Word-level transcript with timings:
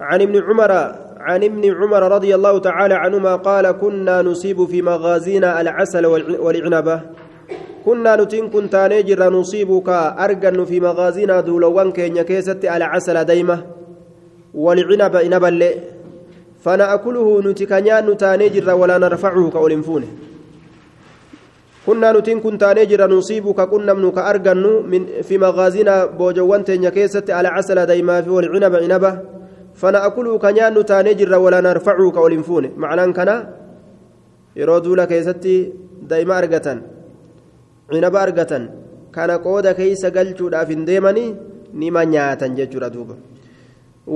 عن 0.00 0.22
ابن 0.22 0.42
عمر 0.42 0.72
عن 1.16 1.44
ابن 1.44 1.74
عمر 1.74 2.02
رضي 2.12 2.34
الله 2.34 2.58
تعالى 2.58 2.94
عنهما 2.94 3.36
قال 3.36 3.70
كنا 3.72 4.22
نصيب 4.22 4.64
في 4.64 4.82
مغازينا 4.82 5.60
العسل 5.60 6.06
والعنبة. 6.06 7.00
كنا 7.84 8.16
نتين 8.16 8.50
كنت 8.50 8.76
نجر 8.92 9.30
نصيبك 9.30 9.88
أرجن 10.24 10.64
في 10.64 10.80
مغازينا 10.80 11.40
دولوان 11.40 11.92
كينيا 11.92 12.22
كيست 12.22 12.64
العسل 12.64 13.24
ديمة 13.24 13.66
والعنب 14.54 15.16
إنبا 15.16 15.70
فنأكله 16.64 17.40
نتكنيان 17.40 18.10
نتانجر 18.10 18.74
ولا 18.74 18.98
نرفعه 18.98 19.50
كأولنفونه 19.50 20.06
كنا 21.86 22.12
نتين 22.12 22.40
كنت 22.40 22.64
نجر 22.64 23.10
نصيبك 23.10 23.60
كنا 23.60 23.92
منك 23.94 24.18
أرجن 24.18 24.64
من 24.90 25.06
في 25.22 25.38
مغازينا 25.38 26.04
بوجوان 26.04 26.64
تينيا 26.64 26.90
كيست 26.90 27.30
العسل 27.30 27.86
ديمة 27.86 28.24
والعنب 28.28 28.74
إنبا 28.74 29.33
فنأكله 29.80 30.38
كنيان 30.44 30.78
نتانجر 30.78 31.32
ولا 31.44 31.60
نرفعه 31.60 32.10
كأولنفونه 32.14 32.70
معناه 32.82 33.06
كنا 33.18 33.36
يرودوا 34.56 34.96
لك 34.96 35.10
يستي 35.18 35.56
ديما 36.10 36.38
أرجتن 36.38 36.78
cinaba 37.90 38.18
argatan 38.26 38.64
kana 39.12 39.36
qooda 39.46 39.74
keeysa 39.78 40.08
galchuudhaaf 40.16 40.68
hin 40.74 40.82
deemanii 40.88 41.36
nima 41.80 42.02
nyaatan 42.14 42.56
jechuudha 42.58 42.88
duuba 42.94 43.14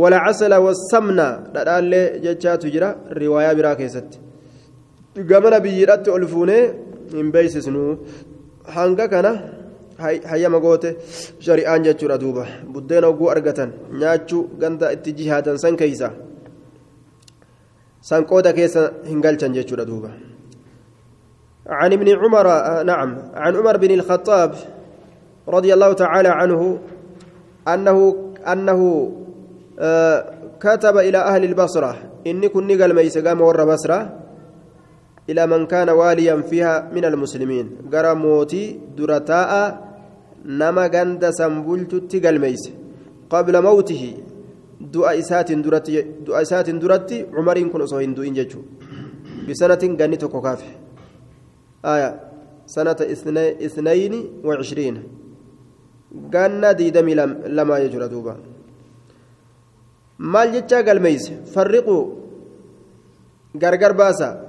walacasala 0.00 0.60
wasamna 0.66 1.26
dhadhaallee 1.54 2.06
jechaatu 2.24 2.72
jira 2.74 2.88
riwaayaa 3.20 3.58
biraa 3.58 3.76
keessatti 3.80 4.18
gamana 5.30 5.58
biyyiidhatti 5.64 6.14
ol 6.16 6.26
fuunee 6.32 6.64
hin 7.18 7.28
beeksisnu 7.34 7.84
hanga 8.76 9.06
kana 9.14 9.32
hayyama 9.98 10.60
goote 10.60 10.96
shari'aan 11.40 11.82
jechuudha 11.84 12.18
duuba 12.18 12.46
buddeena 12.74 13.08
oguu 13.08 13.30
argatan 13.34 13.72
nyaachuu 14.00 14.42
ganda 14.60 14.92
itti 14.92 15.12
jihaatan 15.18 15.58
san 15.58 15.76
keeysa 15.76 16.10
san 18.00 18.24
qooda 18.24 18.52
keessa 18.52 18.82
hin 19.10 19.20
galchan 19.20 19.52
jechuudha 19.58 19.84
duuba 19.84 20.10
عن 21.68 21.92
ابن 21.92 22.08
عمر 22.08 22.46
نعم 22.82 23.10
عن 23.34 23.56
عمر 23.56 23.76
بن 23.76 23.90
الخطاب 23.90 24.54
رضي 25.48 25.74
الله 25.74 25.92
تعالى 25.92 26.28
عنه 26.28 26.78
أنه 27.68 27.98
أنه 28.52 28.80
آه 29.78 30.24
كتب 30.60 30.96
إلى 30.98 31.18
أهل 31.18 31.44
البصرة 31.44 31.96
إني 32.26 32.48
كن 32.48 32.66
نقل 32.66 32.94
ميس 32.94 33.18
قام 33.18 33.40
ور 33.40 33.64
بصرة 33.64 33.98
إلى 35.30 35.46
من 35.46 35.66
كان 35.66 35.88
واليا 35.88 36.40
فيها 36.40 36.88
من 36.88 37.04
المسلمين 37.04 37.92
قرى 37.92 38.14
موتي 38.14 38.80
درتاء 38.96 39.87
نما 40.44 40.86
قند 40.94 41.30
سنبلت 41.30 41.92
تقل 42.10 42.38
ميس 42.38 42.64
قبل 43.30 43.54
موته 43.62 44.02
دعاء 44.80 45.18
إسات 45.18 45.52
درتي 45.52 45.96
دعاء 46.26 46.42
إسات 46.42 46.70
درتي 46.70 47.26
عمر 47.36 47.58
كن 47.72 47.80
أصوين 47.82 48.14
دوين 48.14 48.34
ججو 48.34 48.60
بسنة 49.48 49.82
قنيتك 49.98 50.34
كافح 50.44 50.70
آية 51.84 52.10
سنة 52.66 53.00
اثنين 53.66 54.14
وعشرين 54.44 54.96
قالنا 56.34 56.72
ديدمي 56.72 57.14
لما 57.56 57.78
يجرى 57.78 58.08
دوبا 58.08 58.36
maal 60.18 60.50
jechaa 60.50 60.82
galmeeyse? 60.82 61.32
Farriquu 61.54 61.96
gargar 63.54 63.94
baasa. 63.94 64.48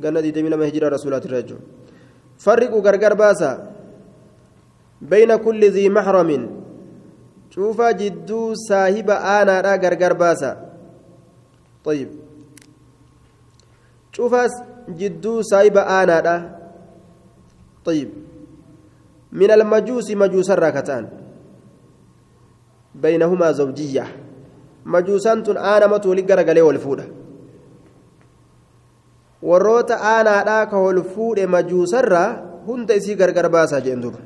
Ganna 0.00 0.22
diidamii 0.22 0.50
lama 0.50 0.64
hijira 0.66 0.90
rasuulaatirra 0.90 1.42
jechuudha 1.42 1.64
farriquu 2.38 2.80
gargar 2.82 3.14
baasa 5.00 5.08
bayna 5.10 5.38
kulli 5.38 5.70
zii 5.70 5.88
maxramin 5.88 6.48
cuufaa 7.54 7.92
jidduu 7.92 8.54
saahiba 8.54 9.20
aanaadha 9.24 9.78
gargar 9.78 10.14
baasa 10.14 10.56
طيب 11.84 12.08
cuufaa 14.16 14.48
jidduu 14.96 15.42
saahiba 15.42 15.86
aanaadha 15.86 16.58
طيب 17.84 18.08
من 19.32 19.50
المجوس 19.50 20.10
مجوس 20.10 20.50
الراكتان 20.50 21.08
بينهما 22.94 23.52
زوجية 23.52 24.06
مجوسان 24.86 25.42
تن 25.42 25.56
آنا 25.56 25.86
متولي 25.86 26.26
غرغلي 26.26 26.60
والفودة 26.60 27.04
warroota 29.42 30.00
aanaadhaa 30.02 30.66
ka 30.66 30.76
ol 30.76 31.02
fuudhe 31.02 31.46
majuusarraa 31.46 32.42
hunda 32.66 32.94
isii 32.94 33.14
gargar 33.14 33.48
baasaa 33.48 33.80
jeen 33.80 34.00
duuba 34.00 34.18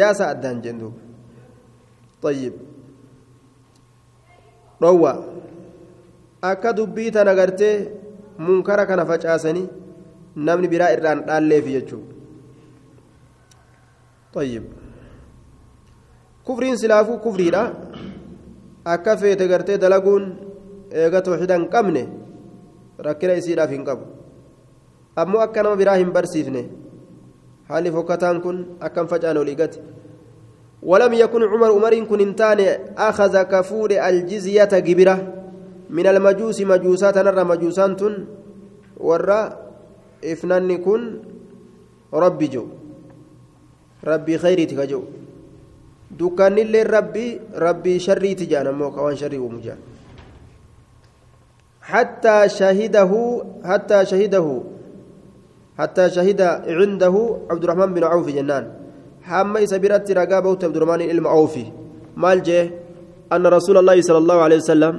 yaasaa 0.00 0.28
addaan 0.34 0.62
jeen 0.64 0.78
duuba 0.80 2.28
ayyib 2.30 2.54
dhowwa. 4.80 5.12
Akka 6.42 6.72
dubbii 6.76 7.10
tan 7.14 7.28
agartee 7.28 7.88
munkara 8.38 8.86
kana 8.86 9.04
facaasanii 9.06 9.68
namni 10.36 10.68
biraa 10.72 10.90
irraan 10.94 11.20
dhaalleefi 11.26 11.72
jechuudha. 11.76 12.14
Ayyib 14.42 14.64
kufriin 16.44 16.76
silaafuu 16.76 17.18
kufriidha. 17.18 17.62
Akka 18.84 19.16
feete 19.16 19.46
gartee 19.48 19.78
dalaguun 19.78 20.24
eega 20.90 21.22
tooxida 21.22 21.54
hin 21.58 21.68
qabne 21.74 22.02
rakkina 23.06 23.34
isiidhaaf 23.40 23.70
hin 23.70 23.84
qabu. 23.84 24.04
Ammoo 25.16 25.40
akka 25.44 25.62
nama 25.62 25.76
biraa 25.76 25.96
hin 26.00 26.10
barsiifne 26.16 26.62
haalli 27.72 27.90
fokkataan 27.96 28.40
kun 28.44 28.56
akkam 28.80 29.08
facaan 29.08 29.36
olii 29.44 29.56
gate 29.56 29.78
ولم 30.82 31.12
يكن 31.14 31.42
عمر 31.42 31.70
عمر 31.78 31.94
كن 32.10 32.20
انتان 32.20 32.58
أخذ 32.98 33.34
كفور 33.42 33.90
الجزية 34.08 34.72
جبرة 34.86 35.16
من 35.90 36.06
المجوس 36.06 36.58
مجوسات 36.60 37.18
نرى 37.18 37.44
مجوسان 37.44 37.94
kun 40.82 41.02
rabbi 42.12 42.46
jo 42.52 42.66
rabbii 44.04 44.38
khayriiti 44.38 44.74
ka 44.76 44.86
jo 44.86 45.00
dukkaannillee 46.18 46.84
rabbii 46.84 47.40
rabbii 47.56 47.98
sharriiti 47.98 48.46
jedhan 48.50 48.68
ammoo 48.74 48.90
ka 48.90 49.02
waan 49.02 49.16
sharrii 49.16 49.38
uumu 49.38 49.60
jedhan 49.62 49.80
حتى 51.82 52.48
شهده 52.48 53.12
حتى 53.64 54.06
شهده 54.06 54.46
حتى 55.78 56.10
شهد 56.10 56.40
عنده 56.80 57.14
عبد 57.50 57.62
الرحمن 57.64 57.94
بن 57.94 58.04
عوف 58.04 58.26
جنان. 58.28 58.64
حما 59.22 59.66
سبيرت 59.66 60.10
رقابه 60.10 60.58
عبد 60.66 60.76
الرحمن 60.76 61.02
علم 61.02 61.26
عوفي 61.26 61.66
مال 62.16 62.42
جه 62.42 62.70
أن 63.32 63.46
رسول 63.46 63.78
الله 63.78 64.00
صلى 64.02 64.18
الله 64.18 64.38
عليه 64.42 64.56
وسلم 64.56 64.94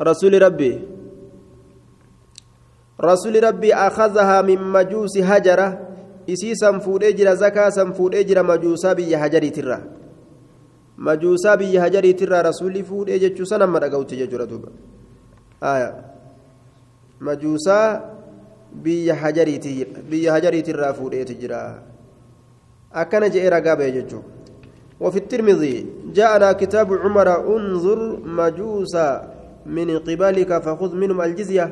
رسول 0.00 0.42
ربي 0.42 0.72
رسول 2.96 3.44
ربي 3.44 3.74
أخذها 3.74 4.42
من 4.42 4.62
مجوس 4.72 5.18
هجرة. 5.18 5.68
إسي 6.30 6.54
سنفود 6.54 7.04
أجر 7.04 7.34
زكاة 7.34 7.68
سنفود 7.70 8.14
أجر 8.14 8.42
مجوسا 8.42 8.92
بي 8.92 9.16
هجري 9.16 9.50
ترى. 9.50 9.78
مجوسا 10.98 11.54
بي 11.54 11.78
هجري 11.78 12.12
ترى 12.12 12.40
رسول 12.40 12.84
فود 12.84 13.10
أجر 13.10 13.44
سنة 13.44 13.66
مرة 13.66 13.88
قوت 13.88 14.14
ججر 14.14 14.44
دوبا. 14.44 14.70
آية. 15.62 15.90
بي 18.84 19.12
هجري 19.12 19.58
ترى 19.58 19.86
بي 20.10 20.30
هجري 20.30 20.62
ترى 20.62 20.94
فود 20.94 21.14
أجر 21.14 21.52
أكن 22.92 23.22
جئ 23.34 23.48
رقابة 23.48 23.88
ججو 23.88 24.20
وفي 25.00 25.18
الترمذي 25.18 25.86
جاءنا 26.16 26.52
كتاب 26.52 26.88
عمر 26.92 27.28
انظر 27.56 28.00
مجوسا 28.24 29.08
من 29.66 29.88
قبلك 29.98 30.50
فخذ 30.64 30.90
منهم 30.96 31.20
الجزيه 31.22 31.66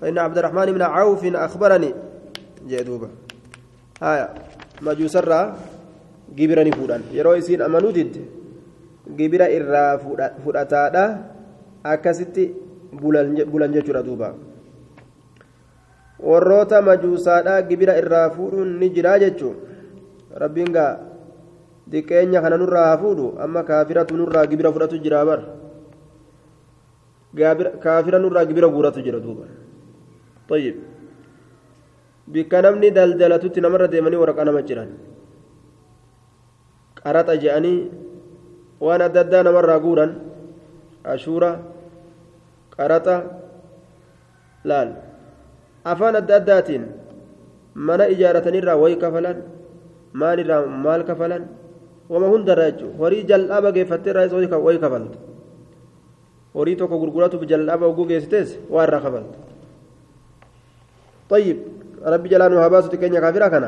فإن 0.00 0.18
عبد 0.18 0.38
الرحمن 0.38 0.66
بن 0.72 0.82
عوف 0.82 1.22
أخبرني 1.24 1.90
جدوبا 2.68 3.08
هايا 4.02 4.26
مجوس 4.82 5.16
الرا 5.16 5.40
جبرني 6.36 6.72
فودان 6.72 7.02
يرو 7.12 7.34
يسين 7.34 7.62
أمانو 7.62 7.90
ديد 7.90 8.14
جبرا 9.18 9.46
إرا 9.56 9.96
فوداتادا 10.44 11.04
أكستي 11.86 12.44
بولان 13.52 13.72
جتشورا 13.74 14.00
دوبا 14.00 14.49
warroota 16.29 16.81
majuusaadhaa 16.87 17.61
gibira 17.69 17.97
irraa 18.01 18.29
fuudhuun 18.37 18.79
ni 18.79 18.89
jiraa 18.95 19.17
jechuun 19.23 19.55
rabbiin 20.43 20.71
gaa 20.77 20.93
diqeenya 21.91 22.41
kana 22.41 22.57
nurraa 22.61 22.87
haa 22.89 23.01
fuudhu 23.03 23.27
amma 23.45 23.63
kaafiratu 23.69 24.17
nurraa 24.21 24.47
gibira 24.51 24.71
fudhatu 24.75 24.97
jira 25.05 25.25
bar 25.29 25.41
kaafira 27.85 28.19
nurraa 28.19 28.45
gibira 28.49 28.67
guuratu 28.75 29.01
jira 29.05 29.19
duuba 29.27 29.45
طيب 30.49 30.75
bikka 32.33 32.61
namni 32.61 32.89
daldalatutti 32.97 33.61
namarra 33.61 33.87
deemanii 33.93 34.17
waraqaa 34.23 34.45
nama 34.49 34.61
jiran 34.67 34.89
qaraxa 37.01 37.35
je'anii 37.43 37.79
waan 38.85 39.01
adda 39.07 39.19
addaa 39.25 39.43
namarraa 39.47 39.79
guuran 39.85 40.11
ashuura 41.13 41.49
qaraxa 42.75 43.15
laal 44.69 44.89
Afaan 45.92 46.16
adda 46.20 46.36
addaatiin 46.40 46.84
mana 47.88 48.04
ijaaratanirraa 48.14 48.76
wayi 48.82 48.96
kafalan 49.04 49.38
maalirraa 50.22 50.62
maal 50.86 51.04
kafalan 51.10 51.44
wama 52.12 52.32
hundarra 52.32 52.70
jechuudha 52.70 52.98
horii 53.02 53.22
jal'aaba 53.30 53.72
geeffattee 53.76 54.10
irraa 54.12 54.26
isa 54.30 54.58
wayii 54.66 54.82
kafalta 54.86 55.18
horii 56.58 56.76
tokko 56.80 56.98
gurguratuuf 57.02 57.46
jal'aaba 57.52 57.86
oguu 57.92 58.06
geessitees 58.10 58.58
waa 58.74 58.84
irraa 58.88 59.04
kafalta 59.06 59.38
طيب 61.30 61.56
ربي 62.06 62.28
جلال 62.28 62.54
وهباسة 62.54 62.90
كينيا 62.90 63.20
كافرة 63.20 63.48
كان 63.48 63.64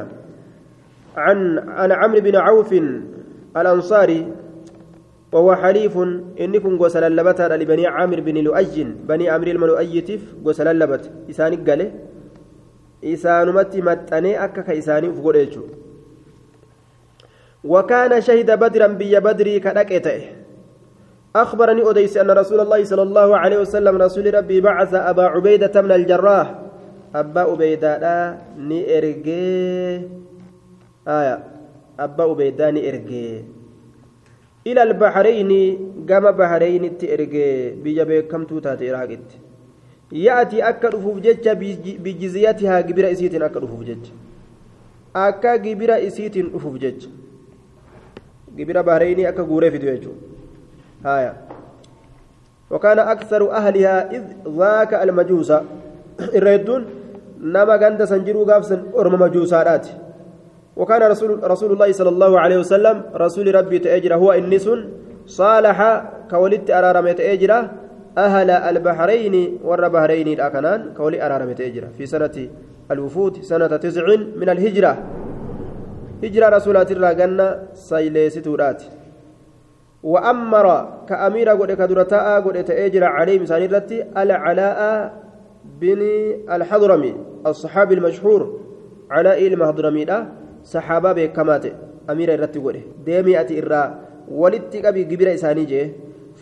عن 1.16 1.58
عن 1.58 1.92
عمرو 1.92 2.20
بن 2.20 2.36
عوف 2.36 2.70
الأنصاري 3.56 4.26
وهو 5.32 5.54
حليف 5.54 5.98
إنكم 6.40 6.76
غسل 6.82 7.04
اللبتا 7.04 7.56
لبني 7.56 7.86
عامر 7.86 8.20
بن 8.20 8.36
لؤي 8.46 8.84
بني 9.08 9.30
عامر 9.30 9.46
الملؤيتف 9.46 10.20
غسل 10.46 10.68
اللبت 10.68 11.10
إساني 11.30 11.56
قال 13.02 13.12
إسانمتي 13.12 13.80
متني 13.80 14.44
أكا 14.44 14.62
كإساني 14.62 15.12
فقريتشو 15.12 15.62
وكان 17.64 18.20
شهد 18.20 18.50
بدرا 18.58 18.86
بي 18.86 19.20
بدري 19.20 19.60
كدكته 19.60 20.22
أخبرني 21.36 21.90
أديس 21.90 22.16
أن 22.16 22.30
رسول 22.30 22.60
الله 22.60 22.84
صلى 22.84 23.02
الله 23.02 23.36
عليه 23.36 23.58
وسلم 23.58 23.96
رسول 23.96 24.34
ربي 24.34 24.60
بعث 24.60 24.94
أبا 24.94 25.22
عبيدة 25.22 25.82
من 25.82 25.92
الجراح 25.92 26.54
أبا 27.14 27.40
عبيدة 27.40 28.38
ني 28.58 28.98
إرجي 28.98 30.08
آية 31.08 31.36
أبا 32.00 32.24
عبيدة 32.24 32.70
ني 32.70 32.88
إرجي 32.88 33.44
إلى 34.66 34.82
البحرين 34.82 35.50
قام 36.10 36.30
بحرين 36.30 36.98
تئرجي 36.98 37.70
بيجا 37.70 38.04
بكم 38.04 38.44
توتا 38.44 38.74
تيراجت 40.12 40.52
يأتي 40.52 40.68
أكل 40.68 40.92
فوجج 40.92 41.48
بجزيتها 42.04 42.80
جبر 42.80 43.12
إسيت 43.12 43.34
أكل 43.34 43.68
فوجج 43.68 44.04
أكا 45.16 45.56
جبر 45.56 45.90
إسيت 46.06 46.38
فوجج 46.56 47.06
جبر 48.56 48.82
بحرين 48.82 49.26
أكا 49.26 49.42
جوري 49.42 49.70
في 49.70 49.78
دوجو 49.78 50.12
هايا 51.04 51.36
وكان 52.70 52.98
أكثر 52.98 53.50
أهلها 53.50 54.10
إذ 54.16 54.22
ذاك 54.58 54.94
المجوس 54.94 55.52
الردون 56.20 56.84
نما 57.40 57.76
غند 57.76 58.04
سنجرو 58.04 58.42
غافسن 58.44 58.82
أرم 58.96 59.20
مجوسات 59.20 59.86
وكان 60.76 61.02
رسول 61.02 61.50
رسول 61.50 61.72
الله 61.72 61.92
صلى 61.92 62.08
الله 62.08 62.40
عليه 62.40 62.58
وسلم 62.58 63.02
رسول 63.14 63.54
ربي 63.54 63.78
تأجر 63.78 64.14
هو 64.14 64.32
النس 64.32 64.70
صالح 65.26 65.78
كولت 66.30 66.70
أرارم 66.70 67.12
تأجر 67.12 67.68
أهل 68.18 68.50
البحرين 68.50 69.58
ور 69.64 69.88
بحرين 69.88 70.28
الأكنان 70.28 70.94
كولي 70.96 71.26
أرارم 71.26 71.52
تأجر 71.52 71.84
في 71.98 72.06
سنة 72.06 72.48
الوفود 72.90 73.42
سنة 73.42 73.76
تسع 73.76 74.06
من 74.36 74.48
الهجرة. 74.48 74.98
هجرة 76.24 76.48
رسولات 76.48 76.92
الراجنة 76.92 77.62
سيليستورات 77.74 78.82
وأمر 80.02 80.88
كأمير 81.08 81.48
قد 81.48 81.72
كدرتاء 81.72 82.40
قد 82.40 82.64
تأجر 82.64 83.04
عليه 83.04 83.38
مسان 83.38 83.62
الرتي 83.62 84.04
العلاء 84.16 85.14
بن 85.80 86.00
الحضرمي 86.50 87.14
الصحابي 87.46 87.94
المشهور 87.94 88.60
علاء 89.10 89.46
المهضرمي 89.46 90.06
صحابة 90.64 91.12
بكمات 91.12 91.64
أمير 92.10 92.34
الرتي 92.34 92.58
قد. 92.58 92.80
ديمي 93.06 93.40
أتي 93.40 93.62
إرى 93.62 93.98
ولدت 94.30 94.84
أبي 94.84 95.04
قبر 95.04 95.34
إساني 95.34 95.92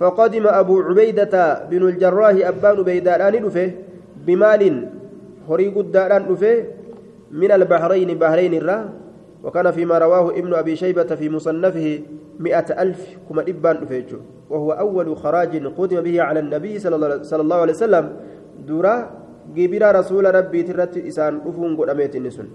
فقدم 0.01 0.47
أبو 0.47 0.81
عبيدة 0.81 1.65
بن 1.71 1.83
الجراح 1.89 2.35
أبان 2.49 2.83
بيداران 2.83 3.45
دفه 3.45 3.71
بمال 4.27 4.89
هري 5.49 5.69
قداران 5.69 6.23
دفه 6.29 6.65
من 7.31 7.51
البحرين 7.53 8.19
بحرين 8.19 8.55
الرا 8.55 8.79
وكان 9.45 9.71
فيما 9.71 9.99
رواه 9.99 10.31
ابن 10.31 10.55
أبي 10.55 10.77
شيبة 10.77 11.05
في 11.05 11.29
مصنفه 11.29 12.01
مئة 12.41 12.83
ألف 12.83 13.01
كما 13.29 13.43
إبان 13.43 13.77
دفه 13.85 14.05
وهو 14.51 14.73
أول 14.73 15.17
خراج 15.17 15.67
قدم 15.67 16.01
به 16.01 16.23
على 16.23 16.41
النبي 16.41 16.79
صلى 16.79 16.97
الله 17.41 17.57
عليه 17.57 17.73
وسلم. 17.73 18.07
دورا 18.69 19.11
قبر 19.57 19.83
رسول 19.99 20.35
ربي 20.35 20.63
ترت 20.63 20.97
إسان 20.97 21.41
دفون 21.47 21.77
قداميت 21.77 22.17
النسون 22.17 22.49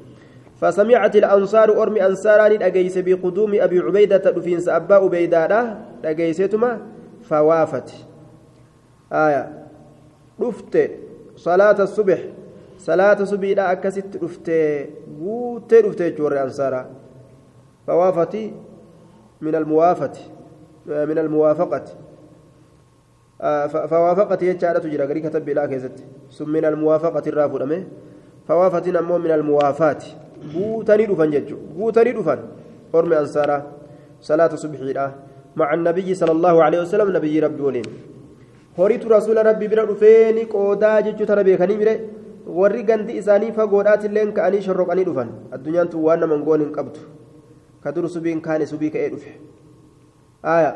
فسمعت 0.61 1.15
الأنصار 1.15 1.81
أرمي 1.81 2.05
أنصاران 2.05 2.61
أجيس 2.61 2.97
بقدوم 2.97 3.51
أبي 3.53 3.79
عبيدة 3.79 4.17
دفين 4.17 4.59
أبا 4.69 4.95
عبيدة 4.95 5.77
أجيستما 6.05 6.94
فوافت. 7.29 7.93
آية. 9.13 9.65
رفت 10.41 10.91
صلاة 11.35 11.83
الصبح. 11.83 12.19
صلاة 12.77 13.19
الصبح 13.19 13.49
لا 13.49 13.71
أكست 13.71 14.19
رفت 14.23 14.51
قوت 15.19 15.73
رفت 15.73 16.01
جور 16.01 16.43
أنصارا 16.43 16.89
فوافت 17.87 18.37
من 19.41 19.55
الموافة 19.55 20.11
من 20.85 21.17
الموافقة. 21.17 21.83
آه 23.41 23.67
فوافقت 23.67 24.41
يجعل 24.43 24.81
تجرى 24.81 25.03
قري 25.03 25.21
كتب 25.21 25.49
لا 25.49 25.65
كيست 25.65 26.03
ثم 26.31 26.49
من 26.49 26.65
الموافقة 26.65 27.23
الرافد 27.27 27.61
أمه 27.61 27.83
فوافت 28.47 28.87
نمو 28.87 29.17
من 29.17 29.31
الموافاة 29.31 30.03
قوتني 30.55 31.05
دفن 31.05 31.29
ججو. 31.31 31.57
قوتني 31.77 32.11
دفن. 32.11 32.39
أرمي 32.95 33.19
أنصارا. 33.19 33.71
صلاة 34.21 34.53
الصبح 34.53 34.79
لا 34.79 35.11
مع 35.55 35.73
النبي 35.73 36.09
صلى 36.15 36.31
الله 36.31 36.55
عليه 36.63 36.79
وسلم 36.83 37.07
نبي 37.17 37.39
ربي 37.39 37.61
ولين 37.61 37.87
bira 38.75 39.85
dhufeeni 39.87 40.45
qoodaa 40.51 41.01
jechuu 41.01 41.25
tana 41.25 41.43
beekanii 41.47 41.77
mire 41.81 41.93
warri 42.59 42.83
gandi 42.83 43.13
isaanii 43.19 43.51
fagoodhaatilleen 43.57 44.33
ka'anii 44.37 44.61
shorroqanii 44.67 45.05
dhufan 45.09 45.29
addunyaan 45.55 45.89
tun 45.89 46.03
waan 46.07 46.19
naman 46.19 46.43
goon 46.43 46.61
hin 46.63 46.73
qabdu 46.77 46.99
ka 47.83 47.93
dur 47.95 48.09
subiin 48.15 48.41
kaane 48.47 48.65
subii 48.71 48.91
ka'ee 48.95 49.09
dhufe 49.13 49.31
aya 50.55 50.71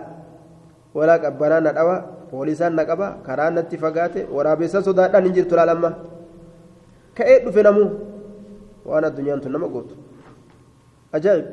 walaa 0.93 1.19
qabbanaa 1.25 1.59
na 1.65 1.75
dhawa 1.77 1.95
poolisaan 2.31 2.79
na 2.79 2.85
qaba 2.91 3.09
karaa 3.27 3.49
natti 3.57 3.77
fagaate 3.83 4.25
waraabessan 4.37 4.87
sodaadhaan 4.87 5.27
hin 5.29 5.35
jirtu 5.39 5.59
laalamma 5.59 5.91
ka'ee 7.19 7.37
dhufe 7.45 7.61
namuu 7.69 7.89
waan 8.85 9.09
addunyaan 9.11 9.41
tun 9.43 9.53
nama 9.57 9.67
gootu 9.75 9.95
ajaa'ib 11.19 11.45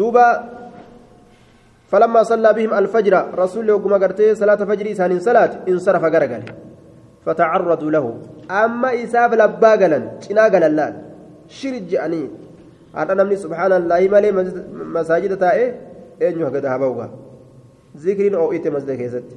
duuba 0.00 0.26
فلما 1.92 2.22
صلى 2.22 2.48
بهم 2.56 2.72
الفجر 2.74 3.14
رسول 3.36 3.70
الله 3.70 3.98
قرتي 4.02 4.34
صلاة 4.34 4.60
فجر 4.64 4.86
إسان 4.92 5.12
صلاة 5.20 5.52
انصرف 5.68 6.04
قرقل. 6.04 6.42
فتعرضوا 7.26 7.90
له. 7.90 8.06
أما 8.50 8.90
إساف 9.04 9.30
لبا 9.40 9.72
قلن 9.80 10.04
شنا 10.24 10.44
قلن 10.52 10.72
لأن. 10.76 10.94
شرج 11.48 11.84
جأني. 11.92 12.22
هذا 12.96 13.14
نمني 13.14 13.36
سبحان 13.36 13.72
الله 13.72 14.00
مالي 14.12 14.30
مساجد 14.96 15.32
تائه 15.36 15.68
أين 16.22 16.44
قد 16.44 16.64
هبوغا 16.66 17.06
ذكرين 17.96 18.34
أو 18.34 18.52
إيت 18.52 18.68
مسجد 18.68 18.90
كيست 19.00 19.28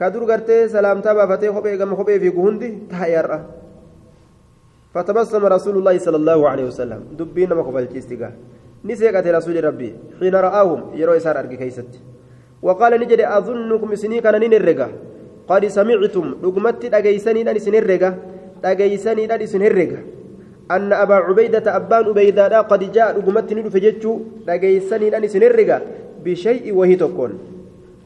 كدر 0.00 0.22
قرتي 0.30 0.68
سلام 0.68 1.00
تابا 1.00 1.24
فتي 1.26 1.52
خبي 1.52 1.76
قم 1.80 1.96
خبي 1.96 2.20
في 2.20 2.28
قهندي 2.28 2.70
تهير. 2.90 3.28
فتبسم 4.94 5.46
رسول 5.46 5.74
الله 5.78 5.98
صلى 5.98 6.16
الله 6.16 6.48
عليه 6.48 6.64
وسلم. 6.64 7.00
دبين 7.18 7.52
ما 7.52 7.62
قبل 7.62 7.86
تيستيقا 7.86 8.30
نسيقت 8.88 9.26
رسول 9.26 9.56
ربي 9.64 9.90
حين 10.18 10.34
رآهم 10.34 10.80
يرو 10.94 11.12
إسار 11.18 11.38
أرقي 11.38 11.56
كيست 11.56 11.90
وقال 12.62 12.92
نجد 13.00 13.20
أظنكم 13.20 13.90
سني 13.94 14.20
كان 14.24 14.34
ننرقا 14.40 14.88
قد 15.50 15.62
سمعتم 15.66 16.26
لقمت 16.42 16.82
أجيسني 16.94 17.40
أن 17.50 17.58
سنرقا 17.58 18.10
أجيسني 18.64 19.24
أن 19.34 19.42
سنرقا 19.46 20.00
أن 20.70 20.92
أبا 20.92 21.14
عبيدة 21.14 21.66
أبان 21.76 22.04
عبيدة 22.10 22.60
قد 22.70 22.82
جاء 22.92 23.08
لقمت 23.18 23.48
ندفجتشو 23.52 24.12
أجيسني 24.48 25.06
أن 25.16 25.24
سنرقا 25.28 25.78
بشيء 26.24 26.64
وهي 26.74 26.94
تكون 26.96 27.32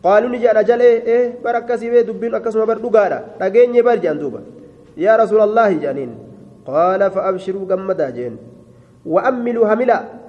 قالوا 0.05 0.29
نجي 0.33 0.51
أنا 0.51 0.63
جل 0.63 0.81
إيه 0.81 1.45
بركة 1.45 1.77
سيبي 1.77 2.03
دبين 2.09 2.35
أكسم 2.35 2.65
بردقارا 2.65 3.19
أجيني 3.41 3.83
برجان 3.83 4.19
دوبا 4.19 4.41
يا 4.97 5.17
رسول 5.17 5.41
الله 5.41 5.71
جانين. 5.73 6.11
قال 6.67 7.01
فأبشروا 7.11 7.65
جمدا 7.65 8.11
جين. 8.11 8.37
وأملوا 9.07 9.65
هملا. 9.75 10.20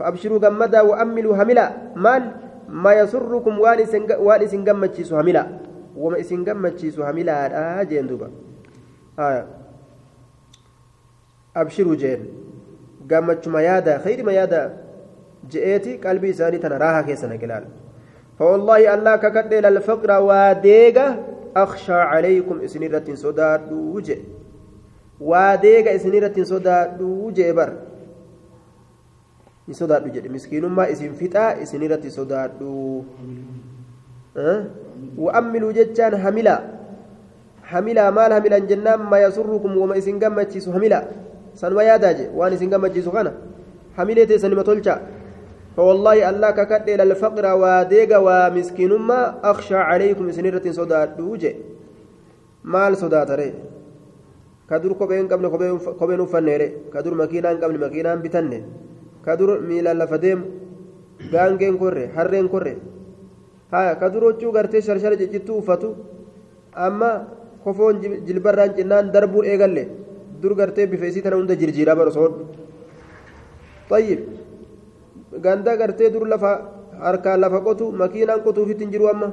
فأبشروا 0.00 0.38
جمدا 0.38 0.80
وأملوا 0.80 1.36
هملا 1.36 1.66
مال 1.96 2.32
ما 2.68 2.92
يسركم 2.92 3.58
وأن 3.58 4.40
إسن 4.42 4.64
جمتشيسو 4.64 5.16
هملا 5.20 5.46
وما 5.96 6.20
إسن 6.20 6.44
جمتشيسو 6.44 7.02
هملا 7.02 7.52
آه 7.52 7.82
جين 7.82 8.06
دوبا. 8.06 8.30
آه. 9.18 9.44
أبشروا 11.56 11.94
جين. 11.94 12.20
جمتش 13.08 13.48
ما 13.48 13.60
يادا. 13.62 13.98
خير 13.98 14.24
ما 14.24 14.32
يادا. 14.32 14.76
جئتي 15.50 15.96
قلبي 15.96 16.32
ساني 16.32 16.58
تنراها 16.58 17.02
كيسنا 17.02 17.36
قلال 17.36 17.64
فوالله 18.38 18.94
الله 18.94 19.16
ككدل 19.16 19.66
الفقر 19.66 20.10
وديغا 20.22 21.06
أخشى 21.56 21.92
عليكم 21.92 22.60
إسنيرة 22.60 23.04
صداد 23.14 23.72
وجه 23.72 24.18
وديغا 25.20 25.94
إسنيرة 25.94 26.36
صداد 26.42 27.02
وجه 27.02 27.52
بر. 27.52 27.89
Ni 29.70 29.74
sodaadhu 29.80 30.10
jedhe 30.14 30.28
miskiinummaa 30.34 30.88
isin 30.94 31.14
fixaa 31.20 31.54
isin 31.62 31.82
irratti 31.86 32.10
sodaadhu 32.18 32.74
wa'ammiluu 35.24 35.72
jechaan 35.78 36.18
hamila 36.24 36.54
hamilaa 37.70 38.10
maal 38.18 38.32
hamilan 38.38 38.66
jennaan 38.66 39.06
ma 39.12 39.22
yasurrukum 39.24 39.78
wama 39.82 39.96
isin 40.02 40.18
gammachiisu 40.18 40.74
hamila 40.74 41.00
sanuma 41.62 41.86
yaadaa 41.86 42.12
je 42.18 42.26
waan 42.34 42.52
isin 42.58 42.70
gammachiisu 42.74 43.14
kana 43.16 43.32
hamilee 43.96 44.26
teessanima 44.26 44.64
tolcha 44.72 44.98
فوالله 45.76 46.30
الله 46.30 46.50
ككد 46.50 46.88
إلى 46.90 47.02
الفقر 47.02 47.44
وديق 47.62 48.10
ومسكين 48.26 48.92
ما 48.98 49.38
أخشى 49.50 49.78
عليكم 49.90 50.26
سنيرة 50.34 50.66
صدات 50.66 51.14
دوجه 51.18 51.54
maal 52.66 52.98
sodaatare 52.98 53.54
ka 54.68 54.78
dur 54.82 54.98
kopheen 54.98 55.28
qabne 55.30 55.48
kopheen 56.00 56.20
uffanneere 56.26 56.66
ka 56.92 57.02
dur 57.02 57.14
makiinaan 57.14 57.56
qabne 57.62 57.78
makiinaan 57.78 58.18
bitanne 59.24 59.24
ka 59.24 59.36
dur 59.36 59.60
miilaan 59.60 59.98
lafa 59.98 60.18
deemu 60.18 60.44
gaangeen 61.32 61.78
korre 61.78 62.10
harreen 62.16 62.48
korre 62.48 62.76
haya 63.72 63.98
ka 63.98 64.08
dur 64.08 64.22
huccuu 64.22 64.52
gartee 64.52 64.80
sharshara 64.80 65.16
ciccittuu 65.16 65.58
uffatu 65.58 65.96
amma 66.74 67.26
kofoon 67.64 68.00
jilbarraan 68.26 68.74
cinnaan 68.76 69.12
darbuun 69.12 69.44
eegalle 69.44 69.88
dur 70.42 70.54
gartee 70.54 70.86
bifa 70.86 71.22
tana 71.22 71.36
hunda 71.36 71.54
jirjiiraa 71.56 71.96
bara 71.96 72.10
soodhu 72.10 72.46
طيب 73.90 74.20
ganda 75.42 75.76
gartee 75.76 76.10
dur 76.12 76.26
lafa 76.28 76.52
harkaan 77.00 77.40
lafa 77.40 77.60
qotu 77.60 77.92
makiinaan 77.92 78.40
qotuufitti 78.40 78.84
hin 78.84 78.92
jiru 78.92 79.08
amma 79.08 79.32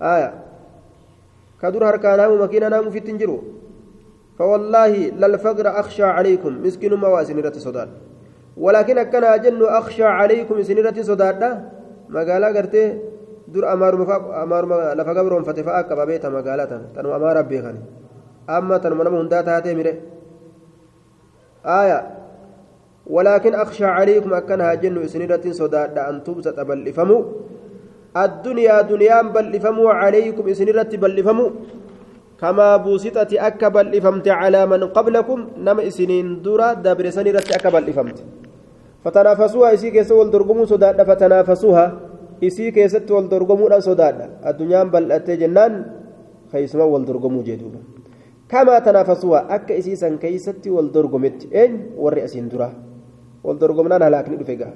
aya 0.00 0.50
كدر 1.62 1.84
هركانام 1.84 2.42
مكينة 2.42 2.68
نام 2.68 2.90
في 2.90 2.98
التنجرو 2.98 3.42
فوالله 4.38 4.96
للفقر 4.96 5.80
أخشى 5.80 6.02
عليكم 6.02 6.64
مسكين 6.64 6.94
ما 6.94 7.08
واسنرة 7.08 7.52
صداد 7.52 7.88
ولكن 8.60 8.98
أكنا 8.98 9.28
أجن 9.34 9.62
أخشى 9.80 10.04
عليكم 10.04 10.56
سنرة 10.68 10.96
صداد 11.10 11.42
ما 12.12 12.20
قال 12.28 12.44
قرتي 12.56 12.84
در 13.52 13.64
أمار 13.72 13.92
مفاق 13.96 14.22
أمار 14.44 14.62
لفا 14.98 15.12
قبرهم 15.18 15.42
فتفاء 15.48 15.76
كبابيتا 15.88 16.28
ما 16.28 16.40
قالتا 16.46 16.78
تنو 16.94 17.16
أمار 17.16 17.36
ربي 17.40 17.58
خاني 17.62 17.82
أما 18.56 18.76
تنو 18.82 18.94
منم 19.00 19.14
هندات 19.20 19.48
هاتي 19.48 19.74
مره 19.78 19.94
آية. 21.80 21.98
ولكن 23.06 23.52
أخشى 23.54 23.84
عليكم 23.84 24.30
أكنا 24.34 24.72
أجن 24.72 24.96
سنرة 25.12 25.44
صداد 25.60 25.98
أن 25.98 26.16
تبسط 26.24 26.60
بل 26.60 26.88
إفموا 26.88 27.22
الدنيا 28.24 28.76
دنيا 28.92 29.22
بلفموا 29.34 29.90
عليكم 30.00 30.44
إسنرت 30.48 30.92
بلفموا 31.02 31.50
كما 32.40 32.76
بوسطت 32.84 33.32
أكا 33.48 33.68
بلفمت 33.68 34.28
على 34.28 34.60
من 34.66 34.82
قبلكم. 34.96 35.38
نما 35.66 35.82
إسنين 35.88 36.42
درا 36.42 36.68
دبر 36.84 37.06
سنرت 37.16 37.52
أكا 37.56 37.68
بلفمت. 37.74 38.18
فتنافسوها 39.04 39.68
إسي 39.74 39.90
كيس 39.90 40.12
والدرقموا 40.12 40.64
صداد 40.64 41.02
فتنافسوها 41.02 41.86
إسي 42.44 42.70
كيس 42.70 42.94
والدرقموا 43.10 43.80
صداد 43.80 44.16
الدنيا 44.46 44.82
بلأت 44.92 45.28
جنان 45.30 45.72
خيسما 46.52 46.84
والدرقموا 46.84 47.42
جدوبا 47.42 47.80
كما 48.48 48.78
تنافسوها 48.78 49.40
أكا 49.54 49.78
إسي 49.78 49.96
سن 49.96 50.18
كيست 50.20 50.64
والدرقمت. 50.68 51.52
إن 51.54 51.72
ورئسين 51.96 52.48
درا 52.52 52.68
والدرقمنا 53.44 53.96
هلاكني 53.96 54.36
دفقها 54.36 54.74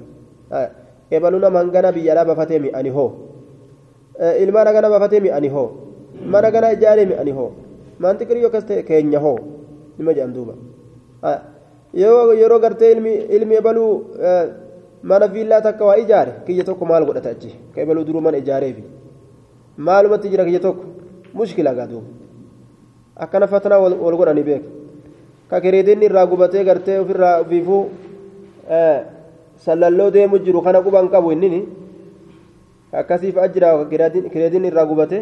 آه. 0.53 0.69
ebaluna 1.11 1.49
mangana 1.49 1.91
biyyadhaa 1.91 2.25
bafatee 2.25 2.59
mi'ani 2.59 2.89
hoo 2.89 3.11
ilmaan 4.43 4.67
hagana 4.67 4.89
bafatee 4.89 5.19
mi'ani 5.19 5.49
hoo 5.55 5.69
mana 6.25 6.51
gana 6.51 6.71
ijaaree 6.73 7.05
mi'ani 7.11 7.31
hoo 7.31 7.51
maantiqirii 7.99 8.45
yookas 8.45 8.65
ta'e 8.65 8.83
keenya 8.89 9.19
hoo 9.25 9.37
nima 9.97 10.13
jedhan 10.17 10.33
yeroo 11.95 12.59
gartee 12.59 12.91
ilmi 13.37 13.55
ebaluu 13.61 13.91
mana 15.03 15.27
viillaa 15.33 15.61
takka 15.61 15.85
waa 15.85 15.97
ijaare 16.03 16.31
kiyya 16.45 16.63
tokko 16.69 16.85
maal 16.85 17.05
godhata 17.05 17.29
achi 17.35 17.51
ka 17.73 17.81
ebaluu 17.81 18.03
duruu 18.07 18.21
mana 18.21 18.37
ijaareefi 18.43 18.83
maalumatti 19.77 20.29
jira 20.29 20.45
kiyya 20.45 20.59
tokko 20.59 20.83
mushkila 21.33 21.73
gaa 21.77 21.87
duuba 21.91 22.07
akkana 23.23 23.47
fatanaa 23.47 23.79
wal 23.79 24.17
godhanii 24.19 24.43
beeka 24.49 24.67
ka 25.49 25.61
kireedinni 25.63 26.05
irraa 26.09 26.25
gubatee 26.31 26.63
gartee 26.69 26.97
ofirraa 27.03 27.39
ofiifuu 27.43 27.81
sallalloo 29.65 30.11
deemu 30.11 30.39
jiru 30.45 30.61
kana 30.61 30.81
quban 30.85 31.09
qabu 31.13 31.31
innini 31.31 31.61
akkasiif 33.01 33.37
ajjira 33.37 33.69
kireediin 34.33 34.65
irraa 34.71 34.85
gubate 34.91 35.17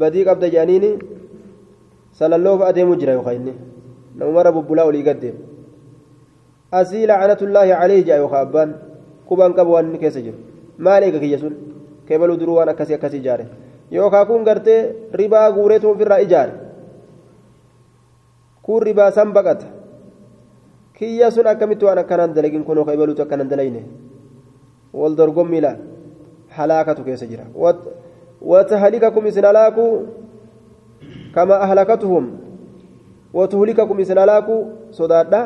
badii 0.00 0.24
qabda 0.28 0.48
jedhaniini 0.54 0.90
sallalloo 2.18 2.58
fa'a 2.60 2.72
deemu 2.76 2.96
jira 3.00 3.12
yookaan 3.18 3.36
inni 3.40 3.54
namumara 4.18 4.52
bubbulaa 4.56 4.86
olii 4.90 5.02
gaddeemu 5.08 5.38
quban 9.28 9.54
qabu 9.54 9.70
waan 9.72 9.86
inni 9.86 9.98
keessa 9.98 10.20
jiru 10.20 10.38
maal 10.78 11.02
eega 11.02 11.18
kiyya 11.18 11.38
sun 11.38 11.54
keebaluu 12.08 12.36
duruu 12.40 12.56
waan 12.58 12.68
akkasii 12.68 12.94
akkasii 12.98 13.20
ijaare 13.24 13.46
yookaan 13.90 14.26
kun 14.26 14.44
gartee 14.44 15.10
ribaa 15.20 15.50
guureetu 15.52 15.90
ofirraa 15.90 16.20
ijaare 16.26 16.52
kun 18.62 18.82
ribaa 18.82 19.10
san 19.10 19.32
baqata 19.32 19.66
kiyya 20.98 21.30
sun 21.30 21.46
akkamitti 21.46 21.84
waan 21.84 21.98
akkanaan 21.98 22.34
dalagin 22.34 22.64
kunoo 22.64 22.84
ka 22.84 22.94
ibaluutu 22.94 23.22
akkanan 23.22 23.48
dalayne 23.48 23.82
wal 24.92 25.14
dorgommii 25.16 25.60
laal 25.60 25.78
halaakatu 26.56 27.04
keessa 27.04 27.26
jira 27.26 27.46
وتهلككم 28.42 29.26
إسن 29.26 29.44
هلاكو 29.44 29.86
كما 31.34 31.62
أهلكتهم 31.62 32.24
وتهلككم 33.34 34.00
إسن 34.00 34.18
هلاكو 34.18 34.56
صدادا 34.90 35.42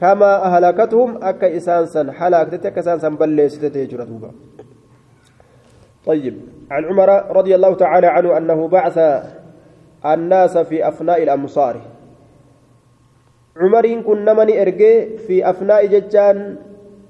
كما 0.00 0.44
أهلكتهم 0.44 1.18
أكا 1.22 1.56
إسانسا 1.56 2.12
حلاكتك 2.12 2.66
أكا 2.66 2.80
إسانسا 2.80 3.08
جرتوبا 3.90 4.30
طيب 6.06 6.34
عن 6.70 6.84
عمر 6.84 7.08
رضي 7.36 7.54
الله 7.54 7.74
تعالى 7.74 8.06
عنه 8.06 8.36
أنه 8.36 8.68
بعث 8.68 8.98
الناس 10.06 10.58
في 10.58 10.88
أفناء 10.88 11.22
الأمصار. 11.22 11.80
عمرين 13.56 14.02
كن 14.02 14.24
نمني 14.24 14.62
إرجي 14.62 15.18
في 15.18 15.50
أفناء 15.50 15.86
ججان 15.86 16.56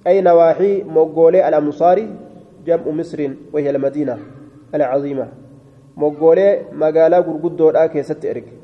أي 0.06 0.20
نواحي 0.20 0.82
مقولي 0.82 1.48
الأمصار 1.48 2.06
جمع 2.66 2.88
مصر 2.88 3.30
وهي 3.52 3.70
المدينة 3.70 4.18
العظيمة. 4.74 5.28
مقولي 5.96 6.62
مقالا 6.72 7.18
قرقودو 7.20 7.70
دا 7.70 7.86
كيست 7.86 8.24
إرجي 8.24 8.62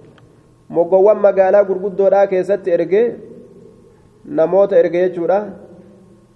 moggoowwan 0.68 1.20
magaalaa 1.24 1.64
gurguddoodhaa 1.64 2.26
keessatti 2.26 2.72
erge 2.76 3.00
namoota 4.28 4.76
erge 4.76 5.08
jechuudha 5.08 5.38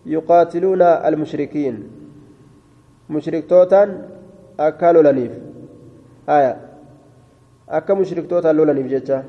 yuqaatiluuna 0.06 0.94
almushrikiin 1.08 1.76
mushriktootaan 3.08 3.90
akka 4.58 4.92
lolaniif 4.92 5.32
haya 6.26 6.56
akka 7.68 7.94
mushriktootaan 7.94 8.56
lolaniif 8.56 8.90
jecha 8.96 9.22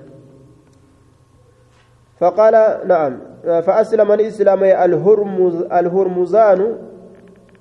فقال 2.23 2.55
نعم 2.87 3.13
فأسلم 3.43 4.11
الإسلام 4.11 4.63
الهرمز 4.63 5.55
الهرمزان 5.79 6.59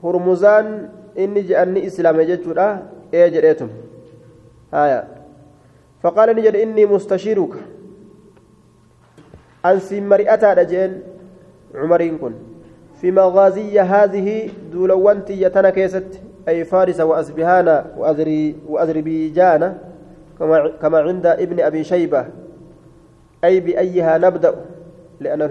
هرمزان 0.05 0.67
إني 1.19 1.41
جأني 1.41 1.87
إسلام 1.87 2.21
جتشورا 2.21 2.69
إيه 3.15 3.29
جريتم 3.35 3.69
هايا 4.75 5.01
فقال 6.03 6.37
نجد 6.37 6.57
إني 6.57 6.87
مستشيرك 6.87 7.55
مرئتا 9.93 10.53
رجين 10.53 11.01
عمرين 11.75 12.19
كن. 12.19 12.33
في 13.01 13.11
مغازي 13.11 13.81
هذه 13.81 14.51
دولوانتي 14.73 15.43
يتنا 15.43 15.71
كيست. 15.71 16.21
أي 16.49 16.65
فارس 16.65 17.01
وأسبهان 17.01 17.85
وأذري 17.97 18.57
وأذربيجان 18.69 19.79
كما 20.39 20.69
كما 20.83 20.99
عند 20.99 21.27
ابن 21.27 21.61
أبي 21.61 21.85
شيبة. 21.85 22.27
أي 23.45 23.61
بأيها 23.61 24.19
نبدأ. 24.19 24.55
لأن 25.21 25.43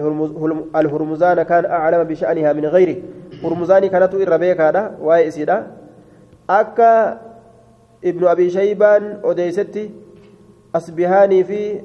الهرمزان 0.76 1.42
كان 1.42 1.64
أعلم 1.64 2.04
بشأنها 2.04 2.52
من 2.52 2.66
غيره. 2.66 2.96
هرمزان 3.44 3.86
كانت 3.86 4.14
إربيك 4.14 4.60
هذا 4.60 4.98
وايسيدا 5.00 5.66
أكا 6.50 7.20
ابن 8.04 8.26
أبي 8.26 8.50
شيبان 8.50 9.18
أديستي 9.24 9.90
asbihaanii 10.72 11.44
fi 11.44 11.84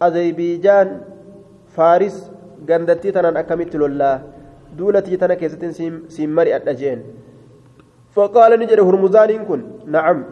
azeybijaan 0.00 0.88
faaris 1.76 2.16
gandattii 2.68 3.12
tanaan 3.12 3.36
akkamitti 3.42 3.78
lollaa? 3.78 4.16
Duulatii 4.78 5.16
tana 5.22 5.36
keessatti 5.36 5.72
siin 6.16 6.30
mari'adha 6.40 6.74
jeen. 6.74 7.06
Faqaala 8.16 8.56
ni 8.56 8.66
jedhe 8.66 8.84
hurmuzaaniin 8.88 9.46
kun 9.46 9.64
nacam 9.86 10.24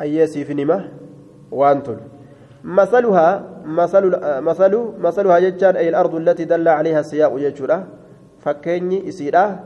hayyeesiif 0.00 0.50
nima 0.60 0.82
waan 1.50 1.82
tolu 1.82 2.12
مثلها 2.64 3.42
مثل 3.66 4.04
مثل 4.40 4.72
مثلها 5.00 5.38
جتان 5.38 5.76
أي 5.76 5.88
الأرض 5.88 6.14
التي 6.14 6.44
دل 6.44 6.68
عليها 6.68 7.00
السياق 7.00 7.36
جتشورا 7.36 7.86
فكيني 8.38 9.08
إسيرا 9.08 9.60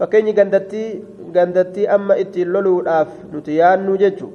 فكيني 0.00 0.32
غندتي 0.32 1.04
غندتي 1.36 1.94
أما 1.94 2.20
إتي 2.20 2.44
لولو 2.44 2.80
الآف 2.80 3.08
نتيان 3.34 3.84
نجتشو 3.90 4.28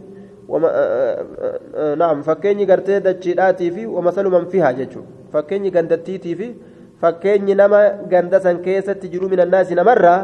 نعم 1.97 2.21
فكيني 2.21 2.65
قرتي 2.69 2.99
دجيداتي 2.99 3.71
في 3.71 3.85
ومثل 3.85 4.25
من 4.29 4.45
فيها 4.45 4.71
ججو 4.71 5.01
فكيني 5.33 5.69
غندتيتي 5.75 6.31
في 6.35 6.47
فكيني 7.01 7.53
نما 7.53 7.81
غندسن 8.11 8.57
كيست 8.65 8.89
تجرو 9.01 9.27
من 9.33 9.39
الناس 9.45 9.71
نمرة 9.79 10.15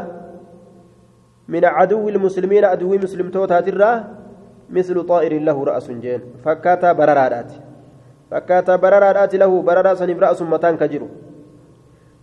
من 1.48 1.64
عدو 1.64 2.08
المسلمين 2.08 2.64
عدو 2.64 2.90
مسلم 3.04 3.26
توتا 3.34 3.60
ترى 3.66 3.90
مثل 4.70 4.96
طائر 5.12 5.32
له 5.48 5.56
رأس 5.64 5.86
جين 5.90 6.20
فكاتا 6.44 6.92
بررادات 6.98 7.50
فكاتا 8.30 8.74
بررادات 8.82 9.32
له 9.42 9.52
بررا 9.62 9.92
سنف 10.00 10.18
رأس 10.24 10.40
متان 10.42 10.76
كجرو 10.80 11.08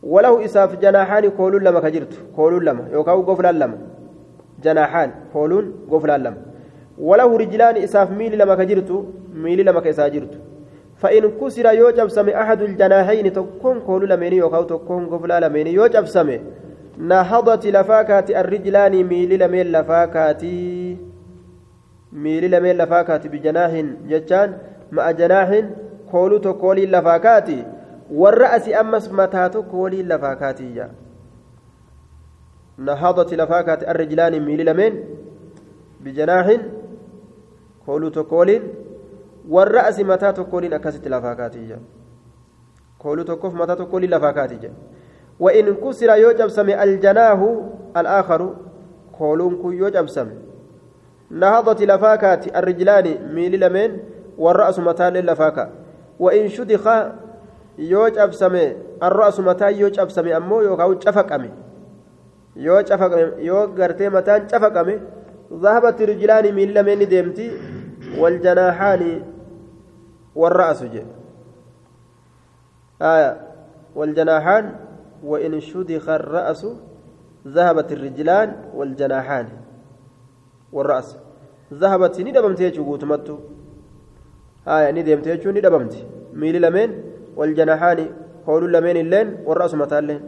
walahu 0.04 0.42
isaaf 0.48 0.72
janaaxaani 0.84 1.30
kooluun 1.38 1.64
lama 1.68 1.82
ka 1.82 1.90
jirtu 1.92 2.18
kooluun 2.36 2.64
lama 2.68 2.84
yookaan 2.96 3.24
goflaan 3.30 3.58
lama 3.62 3.78
janaaxaan 4.66 5.10
kooluun 5.34 5.66
goflaan 5.92 6.22
lama 6.26 6.38
walahu 7.10 7.38
rijlaani 7.44 7.84
isaaf 7.88 8.10
miili 8.20 8.38
lama 8.42 8.56
ka 8.60 8.66
jirtu 8.70 8.98
miili 9.44 9.64
lama 9.68 9.82
ka 9.82 9.90
isaa 9.94 10.10
jirtu 10.16 10.38
فإن 10.98 11.32
كسر 11.42 11.66
يوجب 11.74 12.08
سمي 12.08 12.42
أحد 12.42 12.62
الجناحين 12.62 13.34
تكون 13.34 13.80
كول 13.80 14.10
لميني 14.10 14.38
يوكاو 14.38 14.64
تكون 14.64 15.06
قفلا 15.06 15.48
لميني 15.48 15.74
يوجب 15.74 16.06
سمي. 16.06 16.42
نهضت 16.98 17.66
لفاكات 17.68 18.32
الرجلان 18.32 19.04
ميل 19.04 19.40
لميل 19.40 19.72
لفاكاتي 19.72 20.98
ميل 22.14 22.52
لميل 22.52 22.78
لفاكاتي 22.78 23.30
بجناح 23.30 23.72
جتان 24.08 24.58
مع 24.92 25.12
جناح 25.12 25.62
كول 26.12 26.42
تكولي 26.42 26.86
لفاكاتي 26.86 27.66
والرأس 28.12 28.70
أمس 28.70 29.12
متى 29.12 29.50
تكولي 29.50 30.04
لفاكاتي 30.04 30.88
نهضت 32.78 33.34
لفاكات 33.34 33.84
الرجلان 33.84 34.46
ميل 34.46 34.66
لمين؟ 34.66 35.04
بجناح 36.02 36.58
والرأس 39.50 40.00
متى 40.00 40.32
تكولين 40.32 40.74
أكست 40.74 41.08
لفاكاتي 41.08 41.78
كولو 43.00 43.24
تكوف 43.24 43.54
متى 43.56 43.76
تكولين 43.76 44.10
لفاكاتي 44.10 44.72
وإن 45.40 45.76
كسر 45.76 46.10
يوجب 46.16 46.48
سمي 46.48 46.84
الجناه 46.84 47.70
الآخر 47.98 48.56
كولون 49.18 49.56
كو 49.62 49.72
يوجب 49.72 50.08
سمي 50.08 50.36
نهضت 51.32 51.82
لفاكات 51.82 52.56
الرجلان 52.58 53.36
ميل 53.36 53.60
لمن 53.60 54.00
والرأس 54.38 54.80
متى 54.80 55.10
للفاكا 55.10 55.72
وإن 56.20 56.48
شدخ 56.48 56.90
يوجب 57.78 58.32
سمي 58.32 58.76
الرأس 59.04 59.40
متى 59.40 59.72
يوجب 59.72 60.10
سمي 60.10 60.38
أمو 60.38 60.62
يوكاو 60.62 61.00
شفقمي 61.00 61.52
yoo 62.58 62.82
cafaqame 62.90 63.44
yoo 63.46 63.68
gartee 63.78 64.10
mataan 64.10 64.48
cafaqame 64.52 65.00
ذهبت 65.54 66.02
الرجلان 66.02 66.56
من 66.56 66.68
لمن 66.76 67.08
ديمتي 67.08 67.52
والجناحان 70.38 70.46
والرأس 70.46 70.84
جي. 70.84 71.04
آية. 73.02 73.42
والجناحان 73.96 74.76
وإن 75.24 75.60
شدخ 75.60 76.10
الرأس 76.10 76.68
ذهبت 77.48 77.92
الرجلان 77.92 78.56
والجناحان. 78.74 79.48
والرأس. 80.74 81.18
ذهبت 81.74 82.22
ندبمت 82.22 82.60
يجو 82.60 82.96
تمتو 82.96 83.38
آية 84.68 84.92
ندبمت 84.92 85.28
يجو 85.28 85.52
ندبمت 85.52 85.96
ميل 86.34 86.62
لمن 86.62 86.90
والجناحان 87.36 88.10
قول 88.48 88.74
لمن 88.74 88.98
اللين 88.98 89.38
والرأس 89.46 89.74
متالين 89.74 90.22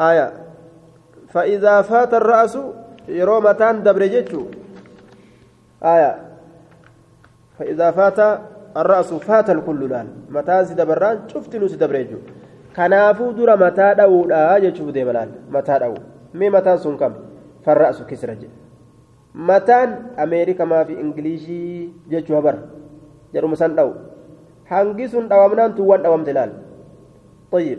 آية. 0.00 0.32
فإذا 1.28 1.82
فات 1.82 2.14
الرأس 2.14 2.58
يرو 3.08 3.40
متان 3.40 3.82
دبرجتشو 3.82 4.42
آية. 5.82 6.12
فإذا 7.58 7.90
فات 7.90 8.18
الرأس 8.80 9.10
فات 9.26 9.48
الكل 9.50 9.82
لأن 9.90 10.08
متى 10.34 10.64
سيد 10.64 10.80
بران 10.90 11.16
شفت 11.30 11.52
نو 11.56 11.66
سيد 11.72 11.84
بريجو 11.90 12.18
كنافو 12.76 13.26
درا 13.38 13.54
متى 13.62 13.86
داودا 13.98 14.58
جچو 14.62 14.90
دي 14.96 15.02
بلال 15.08 15.30
متى 15.54 15.74
داو 15.82 15.94
مي 16.38 16.46
متى 16.54 16.72
سن 16.82 16.96
كم 17.00 17.12
فالرأس 17.64 17.98
كسرج 18.10 18.42
متان 19.48 19.88
أمريكا 20.24 20.64
ما 20.70 20.84
في 20.86 20.94
إنجليزي 21.02 21.62
جچو 22.10 22.40
بر 22.46 22.56
جرو 23.34 23.48
مسان 23.52 23.74
داو 23.78 23.90
hangi 24.70 25.04
sun 25.12 25.28
dhawamnaan 25.30 25.76
tuwwan 25.76 26.00
dhawamte 26.04 26.32
laal 26.32 26.52
طيب 27.52 27.78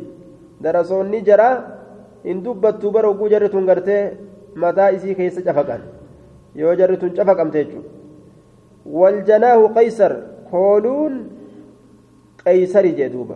hin 2.25 2.41
dubbattuu 2.43 2.91
bara 2.91 3.09
oguu 3.09 3.29
jarri 3.29 3.49
tun 3.53 3.65
gartee 3.69 4.17
mataa 4.63 4.89
isii 4.97 5.15
keessa 5.17 5.41
cafaqan 5.47 5.81
yoo 6.61 6.73
jarri 6.79 6.97
tun 7.01 7.11
cafaqamte 7.17 7.57
jechuudha 7.63 7.89
waljanaahu 9.01 9.69
qaysar 9.77 10.13
kooluun 10.51 11.13
qaysari 12.43 12.91
jee 12.99 13.09
duuba 13.09 13.35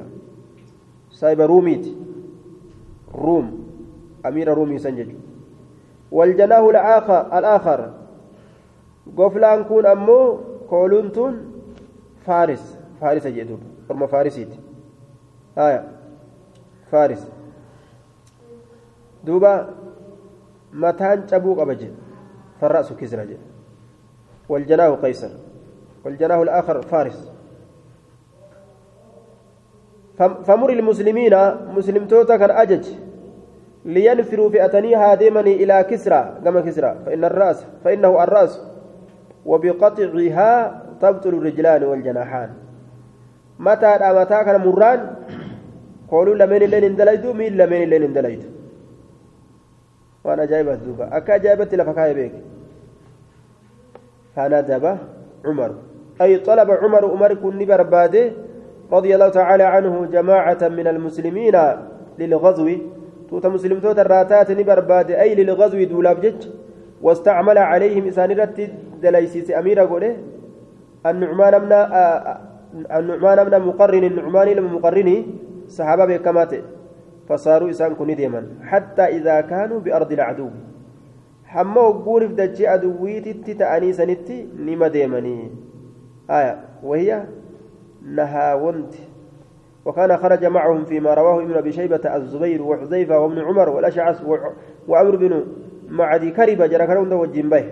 saahiba 1.19 1.47
ruumiiti 1.47 1.91
ruum 3.23 3.47
amiira 4.23 4.53
ruumii 4.59 4.79
san 4.79 4.95
jechuudha 4.95 5.27
waljanaahu 6.11 6.69
alaakhar 7.31 7.81
goflaan 9.15 9.65
kun 9.65 9.85
ammoo 9.85 10.25
kooluun 10.69 11.11
tun 11.11 11.33
faaris 12.25 12.63
faarisa 12.99 13.31
jee 13.31 13.45
duuba 13.51 13.65
orma 13.89 14.07
faarisiiti 14.07 14.59
haya 15.55 15.83
faaris 16.91 17.23
duuba 19.25 19.53
mataan 20.73 21.23
cabuu 21.29 21.55
qaba 21.55 21.75
jedhe 21.75 21.95
farra'su 22.59 22.95
kisra 22.95 23.25
jedhe 23.25 23.49
والجناه 24.49 24.89
قيصر 24.95 25.29
والجناه 26.05 26.43
الآخر 26.43 26.81
فارس. 26.81 27.31
فمر 30.17 30.69
المسلمين 30.69 31.35
مسلم 31.75 32.07
توتا 32.07 32.37
كان 32.37 32.51
أجج. 32.51 32.85
لينفروا 33.85 34.49
فئتني 34.49 34.95
هادمني 34.95 35.53
إلى 35.63 35.83
كسرى. 35.83 36.33
كما 36.43 36.61
كسرى. 36.61 36.95
فإن 37.05 37.23
الرأس 37.23 37.65
فإنه 37.83 38.23
الرأس. 38.23 38.61
وبقطعها 39.45 40.81
تبطل 41.01 41.29
الرجلان 41.29 41.83
والجناحان. 41.83 42.49
متى 43.59 43.91
متى 44.01 44.43
كان 44.43 44.67
مران؟ 44.67 45.15
قولوا 46.11 46.35
لمن 46.35 46.61
اللين 46.63 46.83
اندليتوا 46.83 47.33
مين 47.33 47.57
لمن 47.57 47.83
اللين 47.83 48.03
اندليتوا 48.03 48.49
وأنا 50.23 50.45
جايبة 50.45 50.75
دوبا 50.75 51.17
أكا 51.17 51.37
جايبت 51.37 51.75
لفكاي 51.75 52.13
بيك. 52.13 52.31
فندب 54.35 54.97
عمر. 55.45 55.71
أي 56.21 56.37
طلب 56.37 56.71
عمر 56.71 57.05
عمر 57.05 57.33
كن 57.33 57.65
برباده 57.65 58.31
رضي 58.91 59.15
الله 59.15 59.29
تعالى 59.29 59.63
عنه 59.63 60.05
جماعة 60.05 60.61
من 60.61 60.87
المسلمين 60.87 61.55
للغزو. 62.19 62.69
توت 63.29 63.45
مسلم 63.45 63.79
توت 63.79 63.99
الراتات 63.99 64.51
برباده 64.51 65.21
أي 65.21 65.35
للغزو 65.35 65.83
دولاب 65.83 66.21
جج. 66.21 66.47
واستعمل 67.01 67.57
عليهم 67.57 68.07
إسانرت 68.07 68.71
دليسيس 69.01 69.51
أمير 69.51 69.79
قوله 69.79 70.17
النعمان 71.05 71.53
من 71.63 71.71
النعمان 72.91 73.37
من 73.45 73.67
مقرن 73.67 74.03
النعمان 74.03 74.47
لما 74.47 74.69
مقرني 74.69 75.25
صحابة 75.67 76.05
بكماته. 76.05 76.61
فصاروا 77.29 77.69
إسان 77.69 77.95
كن 77.95 78.15
ديما 78.15 78.43
حتى 78.63 79.01
إذا 79.01 79.41
كانوا 79.41 79.79
بأرض 79.79 80.11
العدو. 80.11 80.49
حما 81.49 81.81
وقورف 81.81 82.31
دجي 82.31 82.73
أدويتي 82.73 83.53
تأني 83.53 83.93
سنتي 83.93 84.47
نما 84.57 84.87
ديمني 84.87 85.51
آية 86.29 86.59
وهي 86.83 87.23
نهاونت 88.05 88.93
وكان 89.85 90.17
خرج 90.17 90.45
معهم 90.45 90.85
فيما 90.85 91.13
رواه 91.13 91.41
ابن 91.43 91.53
أبي 91.53 91.71
شيبة 91.71 92.15
الزبير 92.15 92.61
وحذيفة 92.61 93.19
وابن 93.19 93.39
عمر 93.39 93.69
والأشعث 93.69 94.23
وعمر 94.87 95.15
بن 95.15 95.45
معدي 95.89 96.31
كربة 96.31 96.65
جرى 96.67 96.87
كرون 96.87 97.09
به 97.49 97.65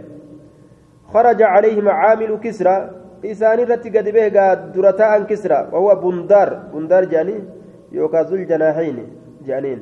خرج 1.14 1.42
عليهم 1.42 1.90
عامل 1.90 2.40
كسرى 2.44 2.92
إساني 3.26 3.64
رتي 3.64 3.90
قد 3.90 4.10
به 4.10 4.28
درتاء 4.76 5.24
كسرى 5.24 5.70
وهو 5.72 5.96
بندار 5.96 6.50
بندار 6.74 7.06
جاني 7.06 7.44
يوكا 7.92 8.22
ذو 8.24 8.36
الجناحين 8.36 8.98
جانين 9.46 9.80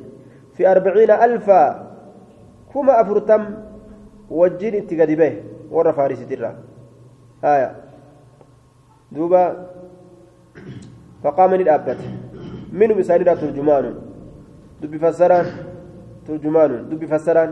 في 0.54 0.70
أربعين 0.72 1.10
ألفا 1.10 1.62
كما 2.74 3.00
أفرتم 3.00 3.42
وجين 4.30 4.74
اتقاد 4.74 5.10
به 5.20 5.32
ورى 5.70 5.92
فارس 5.92 6.20
درا 6.30 6.50
آية 7.44 7.70
دوبا 9.12 9.42
فقام 11.22 11.54
الأبت 11.54 12.00
منهم 12.72 12.98
إساني 12.98 13.24
ترجمان 13.24 13.84
دب 14.82 14.96
فسران 15.02 15.46
ترجمان 16.26 16.70
دب 16.90 17.02
فسران 17.12 17.50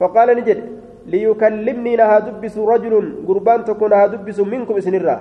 فقال 0.00 0.28
نجد 0.38 0.58
ليكلمني 1.06 1.96
لها 1.96 2.18
دبس 2.26 2.58
رجل 2.58 2.94
قربان 3.28 3.64
تكون 3.64 3.90
لها 3.90 4.06
دبس 4.06 4.38
منكم 4.40 4.80
سنرا 4.80 5.16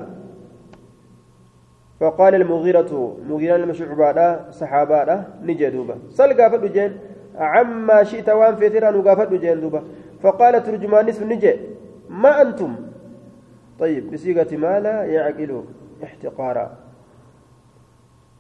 فقال 2.00 2.36
المغيرة 2.36 2.92
مغيرة 3.30 3.56
المشعبة 3.56 4.52
صحابة 4.52 5.24
نجد 5.48 5.72
دوبا 5.74 5.96
سل 6.18 6.32
قافت 6.42 6.64
جين 6.76 6.92
عما 7.36 8.04
شئت 8.04 8.30
وان 8.30 8.56
فتران 8.56 8.96
وقافت 8.96 9.34
جين 9.34 9.62
دوبا 9.62 9.82
فقال 10.24 10.64
ترجمان 10.64 11.10
اسم 11.10 11.24
نجي 11.34 11.54
ما 12.10 12.42
أنتم؟ 12.42 12.72
طيب 13.80 14.12
بصيغة 14.12 14.52
ما 14.58 14.80
لا 14.80 15.06
يعقل 15.06 15.52
احتقارا. 16.04 16.68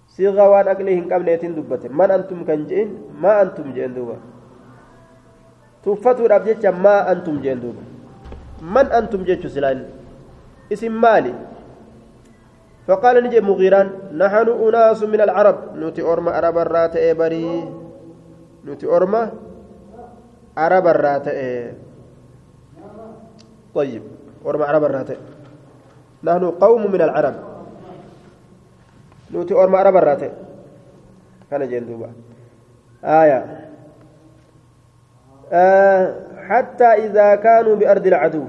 صيغة 0.07 0.49
وان 0.49 0.67
أقليهن 0.67 1.13
قبل 1.13 1.27
يتين 1.27 1.53
دبت 1.55 1.93
من 1.93 2.09
أنتم 2.11 2.45
كنجين 2.47 2.89
ما 3.21 3.41
أنتم 3.41 3.73
جين 3.73 3.93
دوبا. 3.93 4.17
tuffatuudhaaf 5.87 6.43
jecha 6.43 6.71
maa 6.85 7.07
antum 7.11 7.39
jeen 7.43 7.59
duuba 7.63 7.83
man 8.75 8.91
antum 8.99 9.23
jechu 9.27 9.47
silaan 9.47 9.87
isin 10.69 10.91
maali 10.91 11.35
فقال 12.87 13.19
نجي 13.19 13.43
مغيران 13.43 14.15
نحن 14.15 14.47
أناس 14.47 15.03
من 15.11 15.19
العرب 15.19 15.75
نوتي 15.75 16.07
أورما 16.07 16.31
عرب 16.31 16.55
الرات 16.57 16.95
بري 17.19 17.67
نوتي 18.63 18.87
أورما؟ 18.87 19.23
عرب 20.57 20.87
الرات 20.87 21.25
طيب 23.75 24.03
أورما 24.45 24.65
عرب 24.65 24.83
الرات 24.83 25.09
نحن 26.23 26.51
قوم 26.51 26.91
من 26.91 27.01
العرب. 27.01 27.35
نوتي 29.31 29.53
أورما 29.53 29.77
عرب 29.77 29.95
الرات 29.95 30.31
كان 31.51 31.69
جندوبا 31.69 32.11
آية. 33.03 33.69
آه 35.51 36.15
حتى 36.47 36.85
إذا 36.85 37.35
كانوا 37.35 37.75
بأرض 37.75 38.07
العدو 38.07 38.45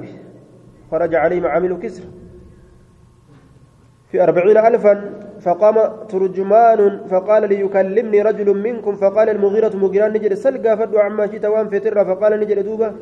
خرج 0.90 1.14
عليهم 1.14 1.46
عامل 1.46 1.78
كسر. 1.82 2.04
في 4.10 4.22
أربعين 4.22 4.56
ألفا 4.56 5.27
فقام 5.40 5.76
ترجمان 6.08 6.80
فقال 7.10 7.48
ليكلمني 7.48 8.22
رجل 8.22 8.48
منكم 8.66 8.94
فقال 8.96 9.28
المغيرة 9.28 9.76
مغيران 9.76 10.12
نجد 10.12 10.34
سلقا 10.34 10.74
فدوا 10.74 11.00
عما 11.00 11.26
شئت 11.26 11.44
وان 11.44 11.68
فترة 11.68 12.02
فقال 12.04 12.40
نجد 12.40 12.58
دوبة 12.64 12.92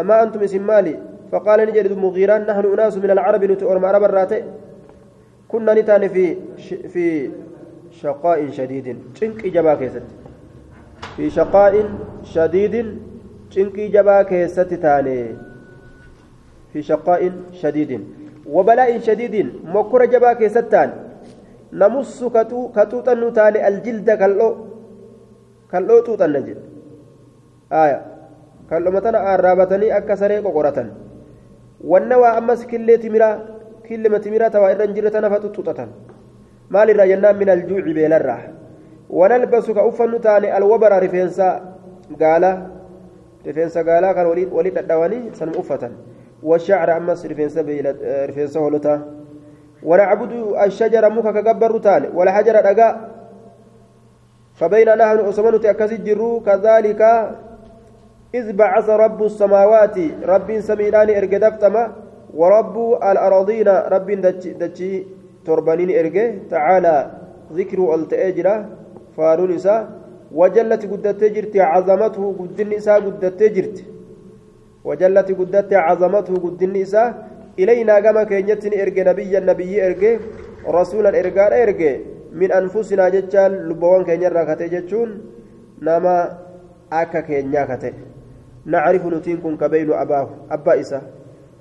أما 0.00 0.22
أنتم 0.22 0.40
اسم 0.40 0.66
مالي؟ 0.66 0.96
فقال 1.32 1.60
نجد 1.68 1.92
مغيران 1.92 2.40
نحن 2.46 2.64
أناس 2.72 2.96
من 2.96 3.10
العرب 3.10 3.44
نتؤرم 3.44 3.84
عرب 3.84 4.04
الراتئ 4.04 4.42
كنا 5.48 5.74
نتان 5.74 6.08
في 6.08 6.36
في 6.92 7.30
شقاء 7.90 8.50
شديد 8.50 8.86
تنك 9.20 9.46
جبا 9.46 9.74
كيست 9.74 10.02
في 11.16 11.30
شقاء 11.30 11.74
شديد 12.22 12.74
تنك 13.54 13.76
جبا 13.80 14.22
كيست 14.22 14.60
تاني 14.84 15.36
في 16.72 16.82
شقاء 16.82 17.32
شديد 17.52 18.04
وبلاء 18.46 18.98
شديد 18.98 19.34
مكر 19.64 20.04
جبا 20.04 20.32
كيستان 20.32 21.07
نمس 21.72 22.24
كتوتا 22.76 23.14
نتاني 23.14 23.68
الجلد 23.68 24.10
كالو 24.10 24.48
كالو 25.72 26.00
توتا 26.06 26.26
نجد. 26.26 26.58
آية. 27.72 28.00
كالو 28.70 28.90
متنا 28.90 29.34
أرابتني 29.34 29.96
أكسري 29.96 30.38
قرة 30.38 30.78
والنوى 31.90 32.28
أمس 32.38 32.60
كلي 32.70 32.96
تمرا 32.96 33.30
كلي 33.88 34.08
متمرا 34.08 34.48
توا 34.48 34.70
إرن 34.72 34.94
جرتنا 34.94 35.28
فتوتتا 35.32 35.86
مال 36.70 36.90
الرجنان 36.90 37.36
من 37.40 37.48
الجوع 37.48 37.80
بيلرة 37.80 38.38
ونلبس 39.10 39.66
كأفن 39.70 40.20
تاني 40.20 40.48
الوبر 40.56 40.92
رفينسا 41.04 41.48
قال 42.22 42.44
رفينسا 43.46 43.80
قال 43.88 44.04
كان 44.16 44.26
وليد 44.26 44.48
وليد 44.52 44.78
الدواني 44.78 45.20
سنم 45.38 45.52
أفتا 45.60 45.90
والشعر 46.42 46.88
أمس 46.96 47.26
رفينسا 47.26 47.60
رفينسا 48.28 48.60
هولتا 48.60 48.94
ونعبد 49.82 50.32
الشجر 50.66 51.10
مكا 51.10 51.30
كجبر 51.40 51.78
تاني 51.78 52.08
ولا 52.14 52.30
حجر 52.32 52.60
دقاء 52.60 52.94
فبين 54.54 54.88
نحن 54.98 55.18
أسمنت 55.18 55.64
أكسي 55.64 55.96
جرو 55.96 56.40
كذلك 56.40 57.02
إذ 58.34 58.52
بعث 58.52 58.90
رب 58.90 59.22
السماوات 59.22 59.96
رب 60.24 60.48
سميدان 60.60 61.08
إرقدفتما 61.10 61.92
ورب 62.34 62.76
الأراضين 63.10 63.68
رب 63.68 64.08
دتشي, 64.10 64.50
دتشي 64.52 65.04
تربانين 65.46 65.90
إرقه 65.98 66.38
تعالى 66.50 67.10
ذكر 67.52 67.94
التأجرة 67.94 68.66
فارون 69.16 69.50
إساء 69.54 69.88
وجلت 70.34 70.82
قدت 70.92 71.24
جرت 71.24 71.56
عظمته 71.56 72.24
قدن 72.38 72.72
إساء 72.72 73.00
قدت 73.00 73.42
جرت. 73.42 73.78
وجلت 74.84 75.28
قدت 75.38 75.72
عظمته 75.72 76.34
قدن 77.58 77.68
إساء 77.68 77.98
إلينا 77.98 78.00
كما 78.00 78.24
كينيت 78.24 78.66
إرقه 78.66 79.10
نبيا 79.10 79.40
نبي 79.40 79.86
إرقه 79.86 80.18
رسولا 80.68 81.20
إرقال 81.20 81.52
إرقه 81.52 82.00
من 82.32 82.52
أنفسنا 82.52 83.08
جتشان 83.08 83.52
لبوان 83.68 84.04
كينيا 84.04 84.28
راكته 84.28 84.66
جتشون 84.66 85.20
نما 85.82 86.38
أكا 86.92 87.20
كينيا 87.20 87.64
كته 87.64 87.92
نعرف 88.66 89.06
نتينكم 89.06 89.56
كبين 89.56 89.92
أباه 89.92 90.28
أبا 90.50 90.80
إسا. 90.80 91.02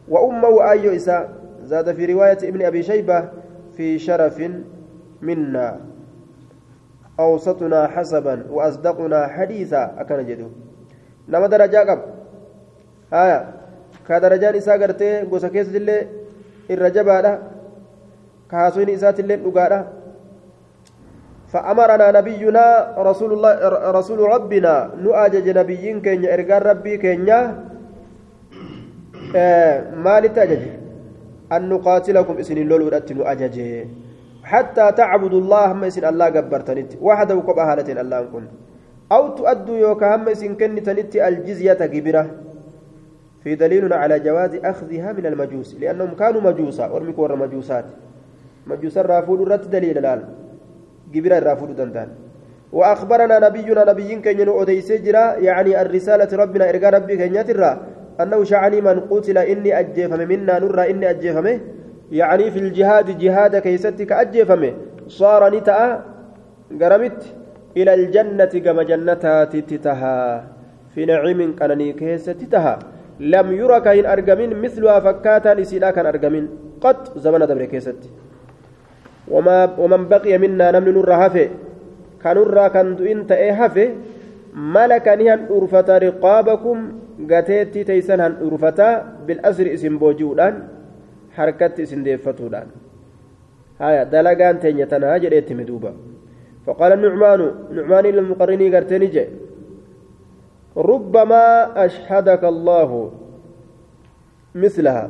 وأمه 0.09 0.71
أيو 0.71 0.95
إسا. 0.95 1.29
زاد 1.63 1.95
في 1.95 2.05
رواية 2.05 2.37
ابن 2.43 2.61
أبي 2.61 2.83
شيبة 2.83 3.29
في 3.77 3.99
شرف 3.99 4.43
منا. 5.21 5.79
أوسطنا 7.19 7.87
حسبا 7.87 8.45
وأصدقنا 8.49 9.27
حديثا. 9.27 9.95
أكن 9.97 10.25
جدو. 10.25 10.49
نما 11.29 11.47
درجة 11.47 11.77
قب 11.77 11.99
آية. 13.13 13.56
إسا 14.09 14.73
قرتي 14.81 15.21
قوسا 15.21 15.47
كيس 15.47 15.75
اللي 15.75 16.07
الرجبة 16.71 17.39
كاسوين 18.51 18.89
إسات 18.89 19.19
اللي 19.19 19.35
نقارة 19.35 19.81
فأمرنا 21.51 22.07
نبينا 22.19 22.65
رسول 22.97 23.31
الله 23.33 23.51
رسول 23.99 24.19
ربنا 24.19 24.73
نؤجج 25.03 25.45
نبيين 25.59 26.01
كينيا 26.01 26.33
إرقان 26.33 26.61
ربي 26.61 26.93
كينيا 26.97 27.39
ما 30.03 30.15
لتأجج 30.23 30.63
أن 31.51 31.69
نقاتلكم 31.69 32.35
إسن 32.37 32.57
اللول 32.57 32.81
نؤجج 33.11 33.57
حتى 34.43 34.85
تعبدوا 34.91 35.41
الله 35.41 35.63
هم 35.71 35.83
إسن 35.83 36.05
الله 36.11 36.25
قبرتنت 36.35 36.91
وحده 37.01 37.35
وقب 37.35 37.57
أهالة 37.59 38.01
الله 38.01 38.21
كن 38.33 38.45
أو 39.11 39.23
تؤدوا 39.37 39.77
يوكا 39.77 40.15
هم 40.15 40.27
إسن 40.29 40.55
كنتنت 40.59 41.15
الجزية 41.15 41.73
كبيرة 41.93 42.23
في 43.47 43.55
دليل 43.55 43.93
على 43.93 44.19
جواز 44.19 44.55
أخذها 44.55 45.09
من 45.17 45.25
المجوس 45.25 45.75
لأنهم 45.79 46.11
كانوا 46.19 46.41
مجوسا 46.41 46.85
ورمك 46.91 47.19
ور 47.19 47.35
مجوسات. 47.35 47.85
مجوسا 48.67 49.01
رافول 49.01 49.51
رت 49.51 49.67
دليل 49.67 49.97
الآن. 49.97 50.21
جبرا 51.13 51.39
رافود 51.39 51.75
دندان. 51.79 52.09
وأخبرنا 52.71 53.35
نبينا 53.47 53.83
نبي 53.91 54.15
كن 54.15 54.49
أديس 54.61 54.91
جرا 54.91 55.25
يعني 55.47 55.81
الرسالة 55.81 56.31
ربنا 56.43 56.69
إرجاء 56.69 56.93
ربي 56.93 57.13
كن 57.17 57.35
يترى 57.35 57.71
أنه 58.21 58.43
شعني 58.43 58.81
من 58.81 58.99
قتل 59.11 59.37
إني 59.37 59.79
أجيفم 59.79 60.21
منا 60.31 60.59
نرى 60.59 60.91
إني 60.91 61.09
أجيفم. 61.09 61.47
يعني 62.11 62.51
في 62.51 62.59
الجهاد 62.59 63.17
جهاد 63.17 63.53
كيستك 63.65 64.11
أجيفم. 64.11 64.63
صار 65.07 65.41
نتأ 65.55 65.79
قرمت 66.81 67.21
إلى 67.77 67.91
الجنة 67.93 68.53
كما 68.65 68.83
جنتها 68.83 69.45
تتها 69.45 70.17
في 70.93 71.05
نعيم 71.05 71.55
كانني 71.55 71.93
كيستتها 71.93 72.96
لم 73.19 73.47
يرى 73.51 73.77
كاين 73.81 74.05
أرجمين 74.05 74.61
مثلها 74.61 74.99
فكاتا 74.99 75.53
لسيدا 75.57 75.89
كان 75.91 76.05
أرجمين. 76.05 76.45
قط 76.81 77.17
زمن 77.17 77.41
دبر 77.49 77.65
كيستي 77.65 78.09
وما 79.27 79.57
ومن 79.77 80.07
بقي 80.07 80.37
منا 80.37 80.71
نمن 80.71 80.93
نور 80.93 81.13
هفه. 81.13 81.49
كنور 82.23 82.67
كان 82.67 82.95
دوين 82.95 83.27
تأي 83.27 83.51
هفه. 83.51 83.87
ملك 84.53 85.07
نهن 85.07 85.39
أرفتا 85.51 85.97
رقابكم. 85.97 86.77
قتيتي 87.31 87.83
تيسن 87.83 88.19
هن 88.21 88.33
أرفتا. 88.45 88.89
بالأسر 89.27 89.73
اسم 89.73 89.97
بوجودان. 89.97 90.53
حركت 91.35 91.79
اسم 91.79 92.03
ديفتودان. 92.03 92.67
هايا 93.81 94.03
دلقان 94.03 94.59
تنيتنا 94.59 95.17
جريت 95.17 95.49
مدوبا 95.53 95.91
فقال 96.65 96.91
النعمان 96.93 97.41
نعمان 97.77 98.05
للمقرني 98.05 98.75
قرتني 98.75 99.07
جي 99.13 99.25
ربما 100.77 101.45
أشهدك 101.85 102.43
الله 102.43 103.11
مثلها. 104.55 105.09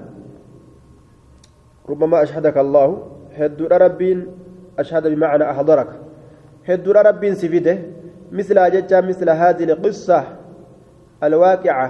ربما 1.90 2.24
أشهدك 2.24 2.58
الله. 2.58 2.88
هدو 3.36 3.68
ربين 3.68 4.28
أشهد 4.80 5.08
بمعنى 5.08 5.44
أحضرك. 5.52 5.90
هدو 6.68 6.92
ربين 6.92 7.36
سفيده. 7.36 7.78
مثل 8.32 8.58
أججا 8.58 9.02
مثل 9.02 9.30
هذه 9.30 9.64
القصة 9.64 10.24
الواقعة. 11.24 11.90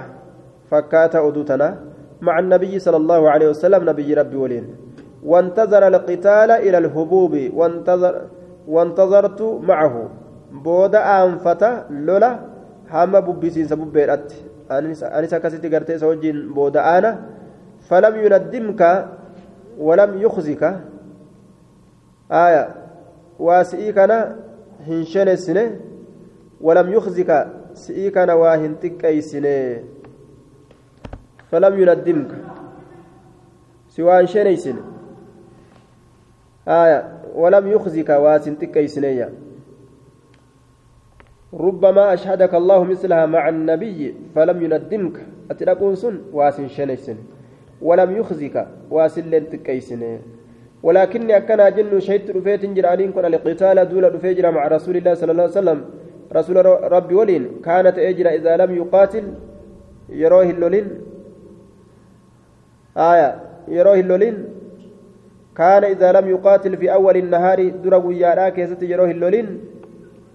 فكات 0.70 1.16
أدوتنا 1.16 1.68
مع 2.20 2.38
النبي 2.38 2.78
صلى 2.78 2.96
الله 2.96 3.30
عليه 3.30 3.48
وسلم 3.48 3.90
نبي 3.90 4.14
ربي 4.14 4.36
ولين. 4.36 4.66
وانتظر 5.22 5.86
القتال 5.86 6.50
إلى 6.50 6.78
الهبوب. 6.78 7.34
وانتظر 7.54 8.14
وانتظرت 8.68 9.42
معه. 9.42 10.08
بودأ 10.52 11.24
أنفتا 11.24 11.86
لولا 11.90 12.57
هما 12.92 13.20
ببسين 13.20 13.66
سببيرات 13.66 14.32
أنس 14.70 15.34
كسيتي 15.34 15.68
قرتي 15.68 15.98
سوجين 15.98 16.52
بودا 16.54 16.98
أنا 16.98 17.10
فلم 17.88 18.14
يندمك 18.24 18.82
ولم 19.78 20.10
يخزك 20.22 20.62
آية 22.32 22.64
واسئي 23.38 23.92
كان 23.92 24.36
هنشن 24.86 25.28
السنة 25.28 25.80
ولم 26.60 26.92
يخزك 26.92 27.30
سئي 27.74 28.10
كان 28.10 28.30
واهن 28.30 28.80
تكيسنة 28.80 29.82
فلم 31.50 31.72
يندمك 31.80 32.30
سوى 33.88 34.20
هنشن 34.20 34.46
السنة 34.46 34.82
آية 36.68 37.00
ولم 37.34 37.66
يخزك 37.68 38.08
واسن 38.08 38.58
تكيسنة 38.58 39.30
ربما 41.54 42.12
أشهدك 42.12 42.54
الله 42.54 42.84
مثلها 42.84 43.26
مع 43.26 43.48
النبي 43.48 44.14
فلم 44.34 44.62
يندمك. 44.62 45.16
أتلقون 45.50 45.94
سن؟ 45.94 46.20
واسن 46.32 46.68
شنيسن 46.68 47.16
ولم 47.82 48.16
يخزك. 48.16 48.66
واسن 48.90 49.30
لن 49.30 50.18
ولكني 50.82 51.36
أكنا 51.36 51.68
جن 51.68 52.00
شهدت 52.00 52.30
رفيت 52.36 52.66
جرانين 52.66 53.12
كن 53.12 53.24
القتال 53.24 53.88
دول 53.88 54.14
رفيجر 54.14 54.50
مع 54.50 54.68
رسول 54.68 54.96
الله 54.96 55.14
صلى 55.14 55.32
الله 55.32 55.42
عليه 55.42 55.52
وسلم. 55.52 55.84
رسول 56.32 56.56
ربي 56.92 57.14
ولين. 57.14 57.48
كانت 57.64 57.98
أجر 57.98 58.28
إذا 58.28 58.56
لم 58.56 58.76
يقاتل. 58.76 59.24
يروه 60.08 60.50
اللولين. 60.50 60.88
آية. 62.96 63.40
يروه 63.68 64.00
اللولين. 64.00 64.44
كان 65.56 65.84
إذا 65.84 66.12
لم 66.12 66.28
يقاتل 66.28 66.76
في 66.76 66.92
أول 66.92 67.16
النهار 67.16 67.68
درا 67.68 67.96
ويارا 67.96 68.48
كيست 68.48 68.82
يروه 68.82 69.10
اللولين. 69.10 69.60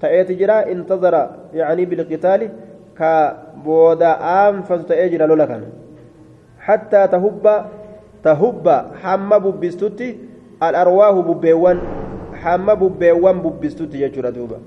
تأتي 0.04 0.34
جرا 0.40 0.58
انتظر 0.72 1.16
يعني 1.54 1.84
بالقتال 1.90 2.42
كبودا 3.00 4.12
أنفس 4.50 4.82
تأجر 4.90 5.22
لولا 5.30 5.62
حتى 6.60 7.02
تهب 7.14 7.46
تهب 8.24 8.66
حم 9.02 9.30
ببستوتي 9.44 10.10
الأرواح 10.64 11.16
ببيوان 11.28 11.78
حم 12.42 12.68
ببيوان 12.82 13.38
ببستوتي 13.44 13.98
يجرى 14.04 14.32
دوبا 14.36 14.60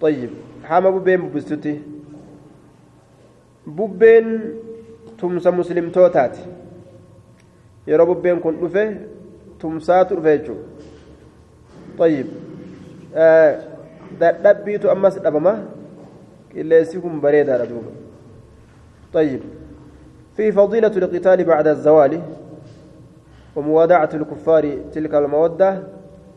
طيب 0.00 0.30
حم 0.68 0.84
ببين 0.94 1.20
ببستوتي 1.28 1.74
bubbeen 3.64 4.26
tumsa 5.16 5.48
muslimtootaati. 5.52 6.40
Yeroo 7.88 8.06
bubbeen 8.06 8.40
kun 8.44 8.60
dhufe 8.60 8.84
tumsaatu 9.58 10.16
dhufe 10.16 10.38
jechuudha. 10.38 10.74
طيب 11.98 12.26
dadhabbiitu 14.20 14.90
ammas 14.90 15.18
dhabama. 15.18 15.54
Qilleensi 16.52 17.00
kun 17.00 17.20
bareedaadha 17.20 17.66
duuba. 17.66 17.92
طيب 19.14 19.40
في 20.36 20.52
فضيلة 20.52 20.90
القتال 20.96 21.44
بعد 21.44 21.66
الزوال 21.66 22.20
وموادعة 23.56 24.10
الكفار 24.14 24.78
تلك 24.92 25.14
المودة 25.14 25.82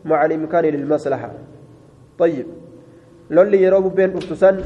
مع 0.04 0.24
الإمكان 0.24 0.64
للمصلحة 0.64 1.30
طيب 2.18 2.46
لولي 3.30 3.62
يروب 3.62 3.94
بين 3.94 4.16
أفتسان 4.16 4.62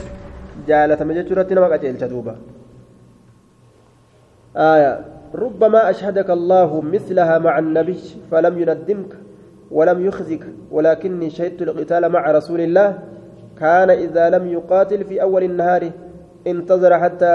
جالة 0.69 1.05
مجتورة 1.05 1.47
نمك 1.51 1.73
أجيل 1.73 1.99
تدوبا 1.99 2.37
آية 4.57 5.05
ربما 5.35 5.91
أشهدك 5.91 6.31
الله 6.31 6.81
مثلها 6.81 7.39
مع 7.39 7.59
النبي 7.59 7.99
فلم 8.31 8.59
يندمك 8.59 9.13
ولم 9.73 10.07
يخزك 10.07 10.45
ولكني 10.71 11.31
شهدت 11.31 11.63
القتال 11.63 12.09
مع 12.09 12.31
رسول 12.31 12.61
الله. 12.61 12.99
كان 13.61 13.91
إذا 13.91 14.31
لم 14.31 14.47
يقاتل 14.47 15.05
في 15.05 15.23
أول 15.23 15.43
النهار 15.43 15.91
انتظر 16.47 16.99
حتى 16.99 17.35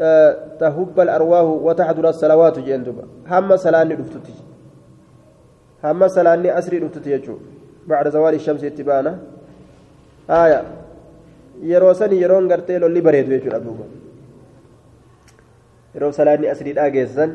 آه 0.00 0.36
تهب 0.60 1.00
الأرواح 1.00 1.42
وتحضر 1.42 2.08
الصلوات 2.08 2.58
جندبا 2.58 3.04
هم 3.28 3.56
سلاني 3.56 3.94
دفتتي. 3.96 4.34
هم 5.84 6.08
سلاني 6.08 6.58
أسري 6.58 6.78
دفتتي 6.78 7.36
بعد 7.86 8.08
زوال 8.08 8.34
الشمس 8.34 8.64
اتبانا 8.64 9.18
آية. 10.30 10.62
يروسني 11.62 12.16
يرون 12.20 12.52
قرتيلو 12.52 12.86
اللي 12.86 13.00
بريد 13.00 13.28
ويجو 13.28 13.50
أبوبا 13.56 13.86
yeroo 15.94 16.12
salaanni 16.12 16.48
asriidhaa 16.48 16.90
geessisan 16.90 17.32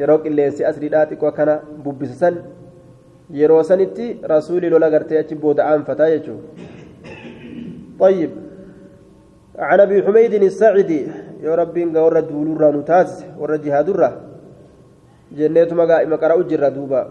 yeroo 0.00 0.18
qilleensi 0.24 0.62
asriidhaa 0.70 1.06
xiqqoo 1.10 1.32
yeroo 3.30 3.62
sanitti 3.62 4.18
rasuuli 4.22 4.70
lola 4.70 4.90
gartee 4.90 5.18
achi 5.18 5.34
booda 5.34 5.68
aanfataa 5.70 6.10
jechuudha. 6.10 6.76
طيب 7.98 8.30
عن 9.58 9.80
ابي 9.80 10.02
حميد 10.02 10.34
الساعدي 10.34 11.06
يا 11.42 11.54
ربي 11.54 11.82
ان 11.82 11.96
ورا 11.96 12.20
دولورا 12.20 12.70
نتاس 12.70 13.24
ورا 13.38 13.56
جهاد 13.56 13.88
الرا 13.88 14.10
جنيت 15.32 15.72
مقا 15.72 16.04
مقرا 16.04 16.40
اجر 16.40 16.68
دوبا 16.68 17.02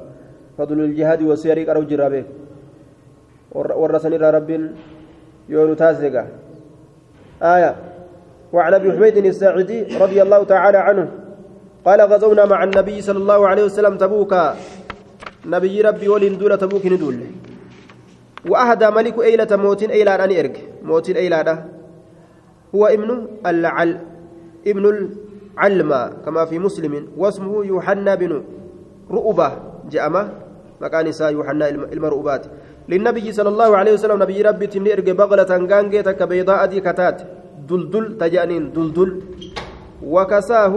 فضل 0.58 0.80
الجهاد 0.80 1.21
وسيري 1.21 1.63
قرا 1.67 1.80
اجر 1.84 2.01
به 2.10 2.23
ورا 3.51 3.97
سني 3.97 4.17
ربي 4.17 4.56
يو 5.49 5.73
نتاس 5.73 5.99
آية 7.43 7.75
وعن 8.53 8.73
ابي 8.73 8.91
حميد 8.91 9.17
الساعدي 9.17 9.80
رضي 10.03 10.21
الله 10.21 10.43
تعالى 10.43 10.77
عنه 10.77 11.08
قال 11.86 12.01
غزونا 12.01 12.45
مع 12.45 12.63
النبي 12.63 13.01
صلى 13.01 13.17
الله 13.17 13.47
عليه 13.47 13.63
وسلم 13.63 13.97
تبوكا 13.97 14.56
نبي 15.47 15.81
ربي 15.81 16.07
ولين 16.10 16.38
دولة 16.38 16.55
تبوك 16.55 16.86
ندول. 16.86 17.17
وأهدى 18.51 18.88
ملك 18.97 19.15
أيلة 19.19 19.51
موت 19.51 19.81
أيلة 19.83 20.15
أن 20.15 20.31
إرك. 20.31 20.57
موت 20.83 21.07
أيلة 21.10 21.65
هو 22.75 22.83
ابن 22.86 23.10
العل 23.45 23.91
ابن 24.67 24.83
العلمة 24.93 26.01
كما 26.25 26.45
في 26.45 26.60
مسلم. 26.60 26.93
واسمه 27.17 27.65
يوحنا 27.65 28.15
بن 28.15 28.31
رؤبة. 29.12 29.49
جأمة 29.88 30.23
مكان 30.81 31.05
نساء 31.07 31.31
يوحنا 31.31 31.69
المرؤبات 31.69 32.43
للنبي 32.89 33.31
صلى 33.31 33.49
الله 33.49 33.77
عليه 33.77 33.93
وسلم 33.93 34.19
نبي 34.23 34.41
ربي 34.41 34.67
تمني 34.67 34.93
إرك 34.93 35.10
بغلة 35.10 35.51
غانجة 35.71 36.12
كبيضاء 36.12 36.65
دي 36.65 36.79
كتات 36.83 37.21
دلدل 37.69 38.17
تجانين 38.19 38.63
دلدل. 38.75 39.10
وكساه 40.03 40.73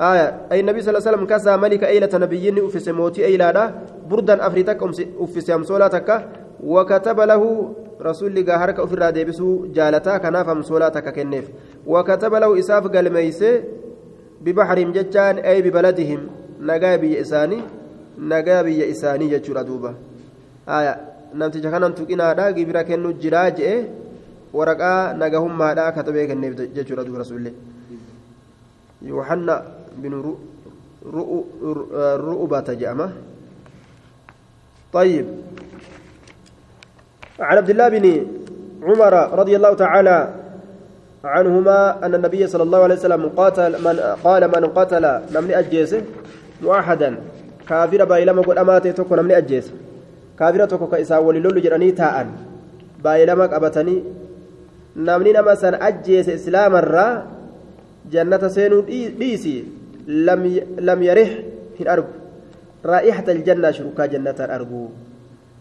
آية 0.00 0.46
أي 0.52 0.60
النبي 0.60 0.82
صلى 0.82 0.90
الله 0.90 1.08
عليه 1.08 1.10
وسلم 1.10 1.26
كسى 1.26 1.56
ملك 1.56 1.84
أيلة 1.84 2.08
نبيين 2.14 2.64
أفس 2.66 2.88
موتي 2.88 3.24
أيلادا 3.24 3.74
بردا 4.10 4.46
أفريتك 4.46 4.82
أفس 5.20 5.50
أمسولاتك 5.50 6.28
وكتب 6.64 7.20
له 7.20 7.74
رسول 8.00 8.34
لقى 8.34 8.52
هرك 8.52 8.80
أفر 8.80 9.10
ديبسو 9.10 9.66
جالتا 9.74 10.18
كناف 10.18 10.48
أمسولاتك 10.48 11.14
كنيف. 11.14 11.46
وكتب 11.86 12.34
له 12.34 12.58
إساف 12.58 12.86
قال 12.86 13.12
ميسي 13.12 13.62
ببحرهم 14.40 14.92
ججان 14.92 15.38
أي 15.38 15.62
ببلدهم. 15.62 16.20
نقابي 16.60 17.20
إساني 17.20 17.58
نقابي 18.18 18.90
إساني 18.90 19.28
جتشور 19.28 19.62
دوبا. 19.62 19.94
آية 20.68 21.12
namticha 21.34 21.70
kanan 21.72 21.94
tuqinaadha 21.96 22.52
gibira 22.52 22.84
kennu 22.84 23.16
jiraa 23.22 23.50
je'e 23.56 23.88
waraqaa 24.52 25.14
nagahummaadhaa 25.20 25.92
katabee 25.96 26.26
kenneef 26.28 26.52
jechuudha 26.76 27.04
duuba 27.04 27.24
rasuullee 27.24 27.54
يوحنا 29.02 29.62
بن 29.96 30.34
رؤبة 32.16 32.68
جأمة 32.72 33.12
طيب. 34.92 35.26
عن 37.40 37.56
عبد 37.56 37.70
الله 37.70 37.88
بن 37.88 38.26
عمر 38.82 39.14
رضي 39.38 39.56
الله 39.56 39.74
تعالى 39.74 40.28
عنهما 41.24 42.06
أن 42.06 42.14
النبي 42.14 42.46
صلى 42.46 42.62
الله 42.62 42.78
عليه 42.78 42.94
وسلم 42.94 43.28
قاتل 43.36 43.72
من 43.84 44.00
قال 44.24 44.48
من 44.48 44.66
قتل 44.66 45.04
نمني 45.34 45.58
أجيسه 45.58 46.02
موحدا 46.62 47.16
كافر 47.68 48.04
بايلما 48.04 48.42
قد 48.42 48.58
أماتي 48.58 48.92
تكون 48.92 49.18
نمني 49.18 49.38
أجيسه. 49.38 49.72
كافرة 50.38 50.64
تكون 50.64 50.88
كإساء 50.88 51.22
وللول 51.22 51.62
جراني 51.62 51.92
تاء. 51.92 52.26
بايلما 53.04 53.46
قبتني 53.46 54.02
namni 54.96 55.32
nama 55.32 55.56
san 55.56 55.74
ajjeese 55.80 56.34
islaamarraa 56.34 57.22
jannata 58.12 58.50
seenuu 58.50 58.82
dhiisi 58.82 59.64
hin 61.78 61.88
argu 61.88 62.12
raa'ixata 62.92 63.32
aljannaa 63.32 63.72
shurukaa 63.78 64.08
jannataan 64.14 64.50
argu 64.58 64.82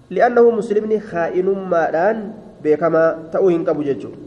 li'annahu 0.09 0.51
muslimni 0.59 0.97
kaa'inummaadhaan 1.11 2.17
beekamaa 2.63 3.09
ta'uu 3.33 3.51
hin 3.53 3.65
qabu 3.67 3.85
jechuudha 3.89 4.17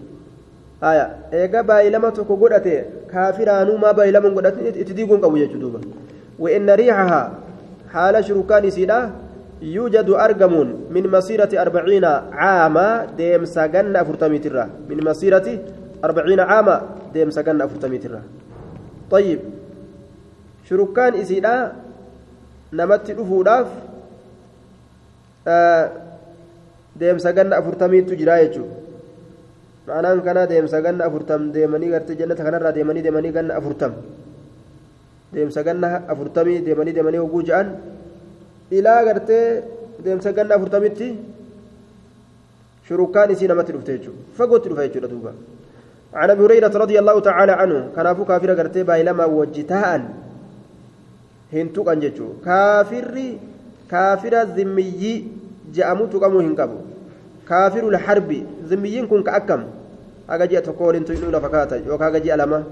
haya 0.85 1.05
eega 1.40 1.62
baay'ilama 1.70 2.12
tokko 2.18 2.37
godhate 2.44 2.74
kaafiraanuu 3.12 3.77
maa 3.85 3.94
baay'ilama 3.98 4.31
godhate 4.38 4.70
itti 4.70 4.96
diiguu 5.00 5.18
hin 5.18 5.24
qabu 5.27 5.42
jechuudha 5.42 5.62
duuba 5.66 5.81
wa'inna 6.46 6.79
riixahaa 6.83 7.27
haala 7.96 8.22
shurukaan 8.31 8.70
isiidhaa 8.72 9.05
يوجد 9.64 10.11
أرقمون 10.11 10.68
من 10.90 11.05
مسيرة 11.09 11.48
أربعين 11.62 12.05
عاما 12.05 13.07
ديم 13.16 13.44
ساقن 13.44 13.96
أفرتميترا 13.96 14.64
من 14.90 14.98
مسيرة 15.05 15.46
أربعين 16.05 16.40
عاما 16.40 16.77
ديم 17.14 17.31
ساقن 17.31 17.62
أفرتميترا 17.62 18.20
طيب 19.11 19.40
شركان 20.68 21.12
إسيدا 21.22 21.55
نمت 22.72 23.11
رفوداف 23.11 23.68
آه 25.48 25.85
ديم 26.96 27.18
ساقن 27.18 27.53
أفرتميت 27.53 28.09
جرايجو 28.20 28.66
معنaan 29.85 30.24
kana 30.24 30.48
deemsa 30.48 30.81
ganna 30.81 31.05
afurtam 31.09 31.53
deemanii 31.53 31.92
gartee 31.92 32.16
jannata 32.16 32.42
kanarraa 32.46 32.72
deemanii 32.72 33.05
deemanii 33.05 33.33
ganna 33.37 33.57
afurtam 33.61 33.92
deemsa 35.35 35.61
ganna 35.66 35.88
afurtamii 36.12 36.64
deemanii 36.66 36.94
deemanii 36.96 37.20
oguu 37.27 37.42
ja'an 37.48 37.68
ilaa 38.72 39.00
gartee 39.09 39.44
deemsa 40.05 40.33
ganna 40.33 40.57
afurtamitti 40.57 41.09
shurukaan 42.88 43.31
isii 43.35 43.50
namatti 43.53 43.77
dhufte 43.77 43.92
jechuudha 43.96 44.24
fagootti 44.38 44.68
dhufa 44.70 44.88
jechuudha 44.88 45.12
duuba 45.14 45.35
عن 46.14 46.31
ابي 46.31 46.42
هريره 46.46 46.70
رضي 46.85 46.96
الله 47.03 47.16
تعالى 47.20 47.53
عنه 47.53 47.79
كان 47.96 48.07
ابو 48.07 48.22
كافر 48.24 48.50
غرتي 48.55 48.83
بايلما 48.87 49.24
وجتان 51.52 51.68
هنتو 51.68 51.85
كان 51.85 52.00
جچو 52.00 52.26
كافر 52.44 53.16
كافر 53.90 54.35
ذمي 54.57 55.24
جامو 55.74 56.04
تقامو 56.07 56.40
هنكبو 56.40 56.78
كافر 57.48 57.88
الحرب 57.88 58.30
ذميين 58.70 59.07
كن 59.07 59.22
كاكم 59.22 59.62
aga 60.28 60.46
ji'a 60.48 60.62
tokko 60.62 60.85
waliin 60.88 61.04
tuynu 61.04 61.30
na 61.30 61.40
fakkaata 61.40 61.76
yookaan 61.85 62.09
aga 62.09 62.20
ji'a 62.24 62.37
lama 62.37 62.64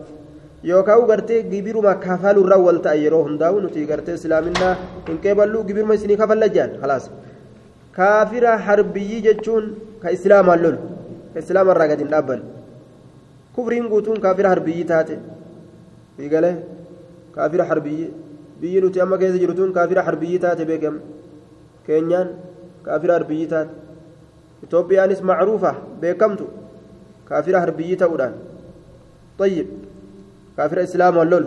yookaan 0.64 1.06
gartee 1.06 1.42
gibiruma 1.50 1.94
kafalurra 2.00 2.56
wal 2.56 2.80
ta'a 2.80 2.96
yeroo 2.96 3.24
hundaa'u 3.28 3.60
nuti 3.60 3.84
gartee 3.90 4.14
islaaminaa 4.14 4.76
hin 5.08 5.18
qeeballuu 5.24 5.64
gibiruma 5.68 5.94
isinii 5.98 6.16
kafalla 6.16 6.48
jaan 6.48 6.80
halaas 6.80 7.10
kaafira 7.92 8.56
harbiyyi 8.66 9.20
jechuun 9.26 9.64
ka 10.02 10.10
islaamaan 10.16 10.62
lolu 10.64 10.78
ka 11.34 11.44
islaamarraa 11.44 11.88
gadi 11.92 12.04
hin 12.04 12.12
dhaabban 12.14 12.40
kufriin 13.54 13.88
guutuun 13.92 14.20
kaafira 14.24 14.48
harbiyyi 14.54 14.84
taate 14.92 15.18
fiigalee 16.16 16.56
kaafira 17.36 17.64
harbiyyi 17.70 18.08
biyyi 18.62 18.80
nuti 18.80 19.00
amma 19.00 19.18
keessa 19.18 19.42
jirtuun 19.42 19.72
kaafira 19.72 20.06
harbiyyi 20.08 20.38
taate 20.38 20.64
beekam 20.70 21.02
keenyaan 21.86 22.28
kaafira 22.86 23.18
harbiyyi 23.18 23.50
taate 23.52 23.74
itoophiyaanis 24.64 25.20
macruufa 25.30 25.74
beekamtu 26.00 26.46
kaafira 27.28 27.60
harbiyyi 27.66 27.96
ta'uudhaan 28.04 28.34
طيب 29.38 29.66
كافر 30.56 30.82
إسلام 30.82 31.16
واللول 31.16 31.46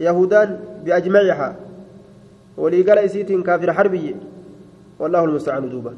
يهودان 0.00 0.58
بأجمعها 0.84 1.56
ولي 2.56 2.82
قال 2.82 2.98
إسيتين 2.98 3.42
كافر 3.42 3.72
حربي 3.72 4.16
والله 4.98 5.24
المستعان 5.24 5.68
دوبا 5.70 5.92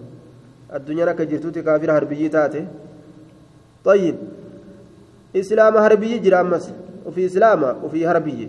الدنيا 0.74 1.12
كجرتوتي 1.12 1.62
كافر 1.62 1.92
حربي 1.94 2.28
تاتي 2.28 2.66
طيب 3.84 4.16
إسلام 5.36 5.78
حربي 5.78 6.18
جرى 6.18 6.40
أمس 6.40 6.72
وفي 7.06 7.26
إسلام 7.26 7.62
وفي 7.84 8.08
حربي 8.08 8.48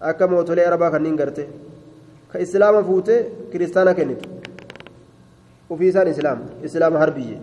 akka 0.00 0.26
mootolee 0.28 0.66
arabaa 0.66 0.90
kanneen 0.90 1.16
garte. 1.16 1.46
Ka 2.32 2.38
islaama 2.38 2.82
fuute 2.84 3.26
kiristaana 3.52 3.94
kennitu. 3.94 4.28
Ufii 5.70 5.88
isaan 5.88 6.08
islaam 6.08 6.38
islaama 6.64 6.98
harbiyye 6.98 7.38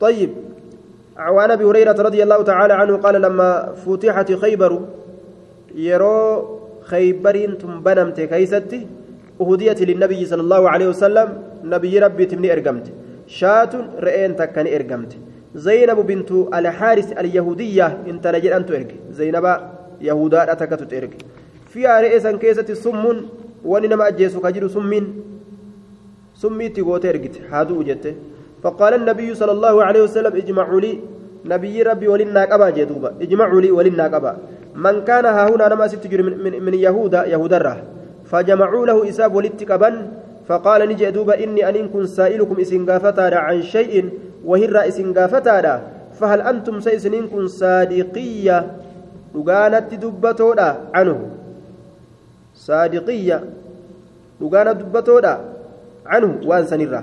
طيب 0.00 0.30
عن 1.16 1.50
ابي 1.50 1.64
هريره 1.64 1.92
رضي 1.92 2.22
الله 2.22 2.42
تعالى 2.42 2.72
عنه 2.72 2.96
قال 2.96 3.22
لما 3.22 3.72
فتحت 3.86 4.32
خيبر 4.32 4.80
يرو 5.74 6.18
خيبر 6.82 7.36
تنبنمت 7.60 8.20
كيستي 8.20 8.86
أهديت 9.40 9.82
للنبي 9.82 10.26
صلى 10.26 10.42
الله 10.42 10.70
عليه 10.70 10.88
وسلم 10.88 11.28
نبي 11.64 11.98
ربي 11.98 12.24
تمني 12.26 12.52
إرقمت 12.52 12.86
شاة 13.26 13.70
رئين 14.06 14.36
تكني 14.36 14.76
إرقمت 14.76 15.12
زينب 15.54 15.98
بنت 16.06 16.30
الحارث 16.58 17.08
اليهودية 17.20 17.86
انت 18.10 18.26
لجل 18.26 18.52
أنت 18.52 18.70
إرق 18.70 18.90
زينب 19.10 19.46
يهودا 20.08 20.52
أتكت 20.52 20.92
إرق 20.98 21.12
فيها 21.72 22.00
رئيسا 22.04 22.30
كيسة 22.42 22.68
سم 22.84 23.04
وننما 23.64 24.08
أجيسو 24.08 24.40
كجر 24.44 24.64
سمين 24.68 25.04
سمي 26.42 26.68
تقوت 26.76 27.04
إرقت 27.10 27.34
هادو 27.50 27.82
جته 27.88 28.14
فقال 28.62 28.92
النبي 29.00 29.28
صلى 29.40 29.52
الله 29.52 29.74
عليه 29.84 30.02
وسلم 30.02 30.32
اجمعوا 30.36 30.80
لي 30.84 30.92
نبي 31.44 31.82
ربي 31.82 32.08
ولنا 32.08 32.42
قبا 32.52 32.68
جدوبا 32.70 33.10
اجمعوا 33.24 33.60
لي 33.60 33.70
ولنا 33.70 34.04
قبا 34.14 34.32
من 34.84 35.04
كان 35.08 35.24
ها 35.26 35.44
هنا 35.50 35.68
نما 35.68 35.86
ستجر 35.92 36.20
من, 36.22 36.34
من, 36.44 36.52
من 36.64 36.74
يهودا 36.74 37.20
يهودا 37.32 37.56
الراه 37.56 37.78
فجمعوا 38.30 38.86
له 38.86 39.08
إساب 39.08 39.34
ولتكبا 39.34 39.90
فقال 40.48 40.80
نجي 40.88 41.10
دوبا 41.10 41.44
إني 41.44 41.68
أن 41.68 41.88
كن 41.88 42.06
سائلكم 42.06 42.56
إسنغافتا 42.60 43.34
عن 43.46 43.62
شيء 43.62 43.94
وهر 44.44 44.88
إسنغافتا 44.88 45.82
فهل 46.20 46.40
أنتم 46.40 46.80
سيسنين 46.80 47.26
كن 47.28 47.48
صادقية 47.48 48.58
لغانت 49.34 49.90
دبتودا 49.94 50.68
عنه 50.94 51.18
صادقية 52.54 53.38
لغانت 54.40 54.76
دبتودا 54.82 55.34
عنه 56.06 56.30
وان 56.48 56.64
سنرة 56.70 57.02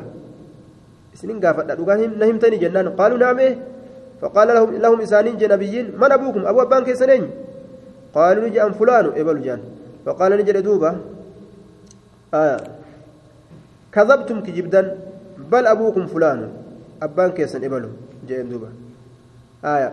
إسنين 1.16 1.38
غافتا 1.44 1.74
لغان 1.80 2.02
نهمتني 2.20 2.58
جنان 2.64 2.88
قالوا 3.00 3.18
نعم 3.24 3.40
إيه 3.40 3.56
فقال 4.22 4.48
لهم 4.48 4.70
لهم 4.84 5.02
إسانين 5.02 5.38
جنبيين 5.42 5.86
من 6.02 6.12
أبوكم 6.12 6.42
أبو 6.46 6.62
أبان 6.62 6.84
كيسنين 6.88 7.24
قالوا 8.16 8.48
نجي 8.48 8.64
أن 8.64 8.72
فلان 8.80 9.06
إبل 9.20 9.38
جان 9.46 9.60
فقال 10.06 10.32
نجد 10.40 10.58
دوبا 10.64 10.92
آه 12.34 12.60
كذبتم 13.94 14.38
كجبدا 14.46 14.82
بل 15.52 15.64
أبوكم 15.68 16.04
فلان 16.14 16.40
أبان 17.02 17.30
كيسن 17.32 17.64
إبلو 17.64 17.90
جاء 18.28 18.42
دوبا 18.52 18.70
آية 19.66 19.90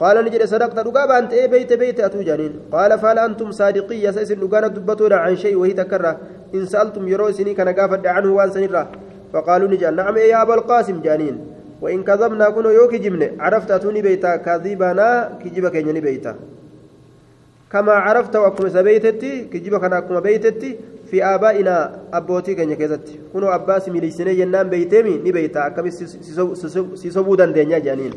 قال 0.00 0.24
نجد 0.24 0.44
صدقت 0.44 0.78
رقابة 0.78 1.18
أنت 1.18 1.32
إيه 1.32 1.46
بيت 1.46 1.72
بيت 1.72 2.00
أتو 2.00 2.22
جانين 2.22 2.52
قال 2.72 2.98
فهل 2.98 3.18
أنتم 3.18 3.50
صادقية 3.50 4.10
سيس 4.10 4.30
رقانا 4.32 4.66
دبتونا 4.66 5.16
عن 5.16 5.36
شيء 5.36 5.56
وهي 5.56 5.72
تكرر. 5.72 6.16
إن 6.54 6.66
سألتم 6.66 7.08
يروسني 7.08 7.54
كان 7.54 7.68
قافد 7.68 8.06
عنه 8.06 8.32
وان 8.32 8.50
سنرة 8.50 8.90
فقالوا 9.32 9.68
نجد 9.68 9.94
نعم 9.94 10.16
يا 10.16 10.42
أبا 10.42 10.54
القاسم 10.54 11.00
جانين. 11.00 11.36
وإن 11.82 12.02
كذبنا 12.02 12.50
كنوا 12.50 12.70
يوكي 12.70 12.98
جمني 12.98 13.28
عرفت 13.40 13.70
أتوني 13.70 14.02
بيتا 14.02 14.36
كذبنا 14.36 15.38
كجبك 15.44 15.74
يني 15.74 16.00
بيتا. 16.00 16.34
كما 17.72 17.92
عرفت 17.92 18.36
وأكما 18.36 18.68
سبيتتي 18.68 19.44
كجيبا 19.52 19.78
كان 19.78 19.92
أكما 19.92 20.20
بيتتي. 20.20 20.78
في 21.10 21.24
آبائنا 21.24 21.98
أبوتي 22.12 22.54
كان 22.54 22.70
يكيزتي 22.70 23.18
كنوا 23.32 23.54
أباس 23.54 23.88
مليسني 23.88 24.34
جنان 24.34 24.68
بيتمي 24.68 25.14
نبيتا. 25.26 25.66
أكما 25.66 25.90
سيسوبو 26.94 27.34
دندنيا 27.34 27.78
جانين. 27.78 28.12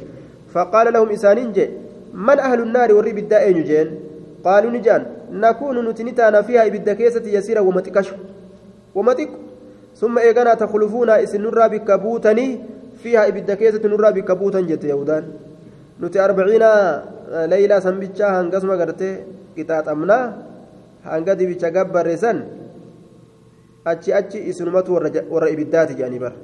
فقال 0.54 0.94
لهم 0.94 1.10
إسانين 1.10 1.52
جي 1.52 1.70
من 2.14 2.40
أهل 2.40 2.60
النار 2.62 2.94
وري 2.94 3.12
بالدائن 3.12 3.64
جين؟ 3.64 3.88
قالوا 4.44 4.72
نجان 4.72 5.06
نكون 5.32 5.90
نتنتانا 5.90 6.42
فيها 6.42 6.68
إبدا 6.68 6.94
كيسة 6.94 7.26
يسيرة 7.26 7.62
ومتكشف. 7.62 8.16
ومتك 8.96 9.30
ثم 9.96 10.18
إيقنا 10.18 10.54
تخلفون 10.54 11.10
إسن 11.10 11.42
نرى 11.42 11.70
بكبوتني 11.70 12.48
فيها 13.04 13.28
إبدا 13.28 13.54
كيسة 13.54 13.84
نرى 13.88 14.12
بكبوتا 14.12 14.62
جت 14.62 14.84
يهودان. 14.84 15.24
نتي 16.02 16.20
أربعين 16.26 16.64
ليلة 17.52 17.80
سنبتشا 17.80 18.28
هنقسم 18.42 18.72
قرتي 18.82 19.12
qixaaxamnaa 19.56 20.34
hanga 21.04 21.36
dibicha 21.36 21.72
gabbarre 21.76 22.16
san 22.18 22.38
achi 23.92 24.14
achi 24.20 24.40
isinumatu 24.52 24.94
warra 25.34 25.50
ibiddaati 25.50 25.94
jedhanii 26.00 26.20
bara 26.24 26.36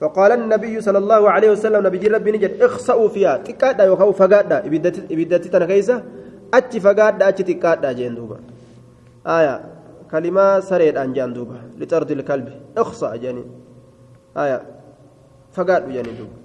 فقال 0.00 0.32
النبي 0.32 0.80
صلى 0.80 0.98
الله 0.98 1.30
عليه 1.30 1.50
وسلم 1.50 1.86
نبي 1.86 2.06
ربي 2.08 2.30
نجد 2.32 2.62
اخسأوا 2.62 3.08
فيها 3.08 3.36
تكادا 3.36 3.84
يوكاو 3.84 4.12
فقادا 4.12 4.66
إبدتي 5.10 5.48
تنكيسة 5.48 6.02
أتي 6.54 6.80
فقادا 6.80 7.28
أتي 7.28 7.42
تكادا 7.42 7.92
جين 7.92 8.14
دوبا. 8.14 8.38
آية 9.26 9.54
كلمة 10.10 10.60
سريد 10.60 10.96
عن 10.96 11.12
جان 11.12 11.32
دوبا 11.32 11.58
لطرد 11.78 12.10
الكلب 12.10 12.48
اخسأ 12.78 13.16
جاني. 13.16 13.44
آية 14.36 14.62
فقاد 15.52 15.82
جاني 15.90 16.12
دوبا. 16.18 16.38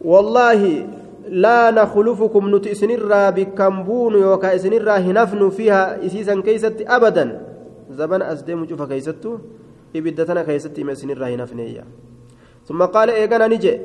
والله 0.00 0.86
لا 1.28 1.70
نخلفكم 1.70 2.56
نتي 2.56 2.74
سنرا 2.74 3.30
بكمبون 3.30 4.14
يوكا 4.14 4.56
سنرا 4.56 4.96
هنفن 4.96 5.50
فيها 5.50 6.06
إسيسا 6.06 6.40
كيست 6.40 6.84
أبدا. 6.86 7.26
زبن 7.90 8.22
أزدم 8.22 8.64
جوفا 8.64 8.84
كيستو 8.84 9.38
إبدتنا 9.96 10.42
كيست 10.42 10.80
ما 10.80 10.94
سنرا 10.94 11.28
هنفن 11.28 11.58
ثم 12.68 12.82
قال 12.82 13.10
إيقانا 13.10 13.46
نجي 13.46 13.78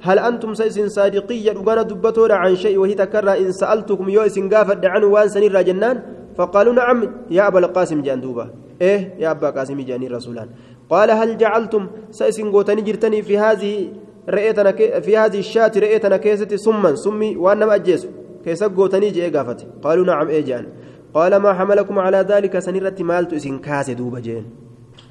هل 0.00 0.18
أنتم 0.18 0.54
سيسن 0.54 0.88
صادقية 0.88 1.56
وقانا 1.58 1.82
دبتونا 1.82 2.34
عن 2.34 2.56
شيء 2.56 2.78
وهي 2.78 2.94
تكرر 2.94 3.36
إن 3.38 3.52
سألتكم 3.52 4.08
يوسن 4.08 4.48
قافد 4.48 4.86
عنه 4.86 5.06
وان 5.06 5.28
سنرا 5.28 5.62
جنان 5.62 5.96
فقالوا 6.36 6.72
نعم 6.72 6.98
يا 7.30 7.46
أبا 7.46 7.58
القاسم 7.58 8.02
جاندوبا 8.02 8.50
إيه 8.82 9.14
يا 9.18 9.30
أبا 9.30 9.50
قاسم 9.50 9.80
جاني 9.80 10.08
رسولان 10.08 10.48
قال 10.90 11.10
هل 11.10 11.36
جعلتم 11.36 11.86
سيسن 12.10 12.50
قوتني 12.50 12.82
جرتني 12.82 13.22
في 13.22 13.38
هذه 13.38 13.92
رئيتنا 14.28 14.72
في 15.00 15.16
هذه 15.16 15.38
الشاة 15.38 15.72
رئيتنا 15.76 16.16
كيست 16.16 16.54
سما 16.54 16.94
سمي 16.94 17.36
وأنا 17.36 17.66
ما 17.66 17.74
أجيس 17.74 18.08
كيس 18.44 18.62
قوتني 18.64 19.10
جئ 19.10 19.30
قافت 19.36 19.66
قالوا 19.82 20.04
نعم 20.06 20.28
إيجان 20.28 20.66
قال 21.14 21.36
ما 21.36 21.52
حملكم 21.52 21.98
على 21.98 22.26
ذلك 22.30 22.58
سنرت 22.58 23.02
مالت 23.02 23.32
إسن 23.32 23.58
كاس 23.58 23.90
دوبا 23.90 24.20
جين 24.20 24.44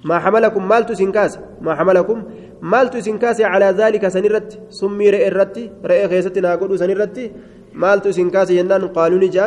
ما 0.03 0.19
حملكم 0.19 0.67
مالت 0.67 0.91
إسن 0.91 1.11
كاس 1.11 1.39
ما 1.61 1.75
حملكم 1.75 2.23
مالت 2.61 2.95
إسن 2.95 3.17
كاس 3.17 3.41
على 3.41 3.65
ذلك 3.65 4.07
سنرت 4.07 4.49
سمي 4.69 5.09
رئي 5.09 5.27
الرت 5.27 5.57
رئي 5.85 6.07
كيست 6.07 6.37
ناقود 6.37 6.75
سنرت 6.75 7.17
مالت 7.73 8.07
إسن 8.07 8.29
كاس 8.29 8.51
جنان 8.51 8.83
قالوا 8.87 9.19
نجان 9.19 9.37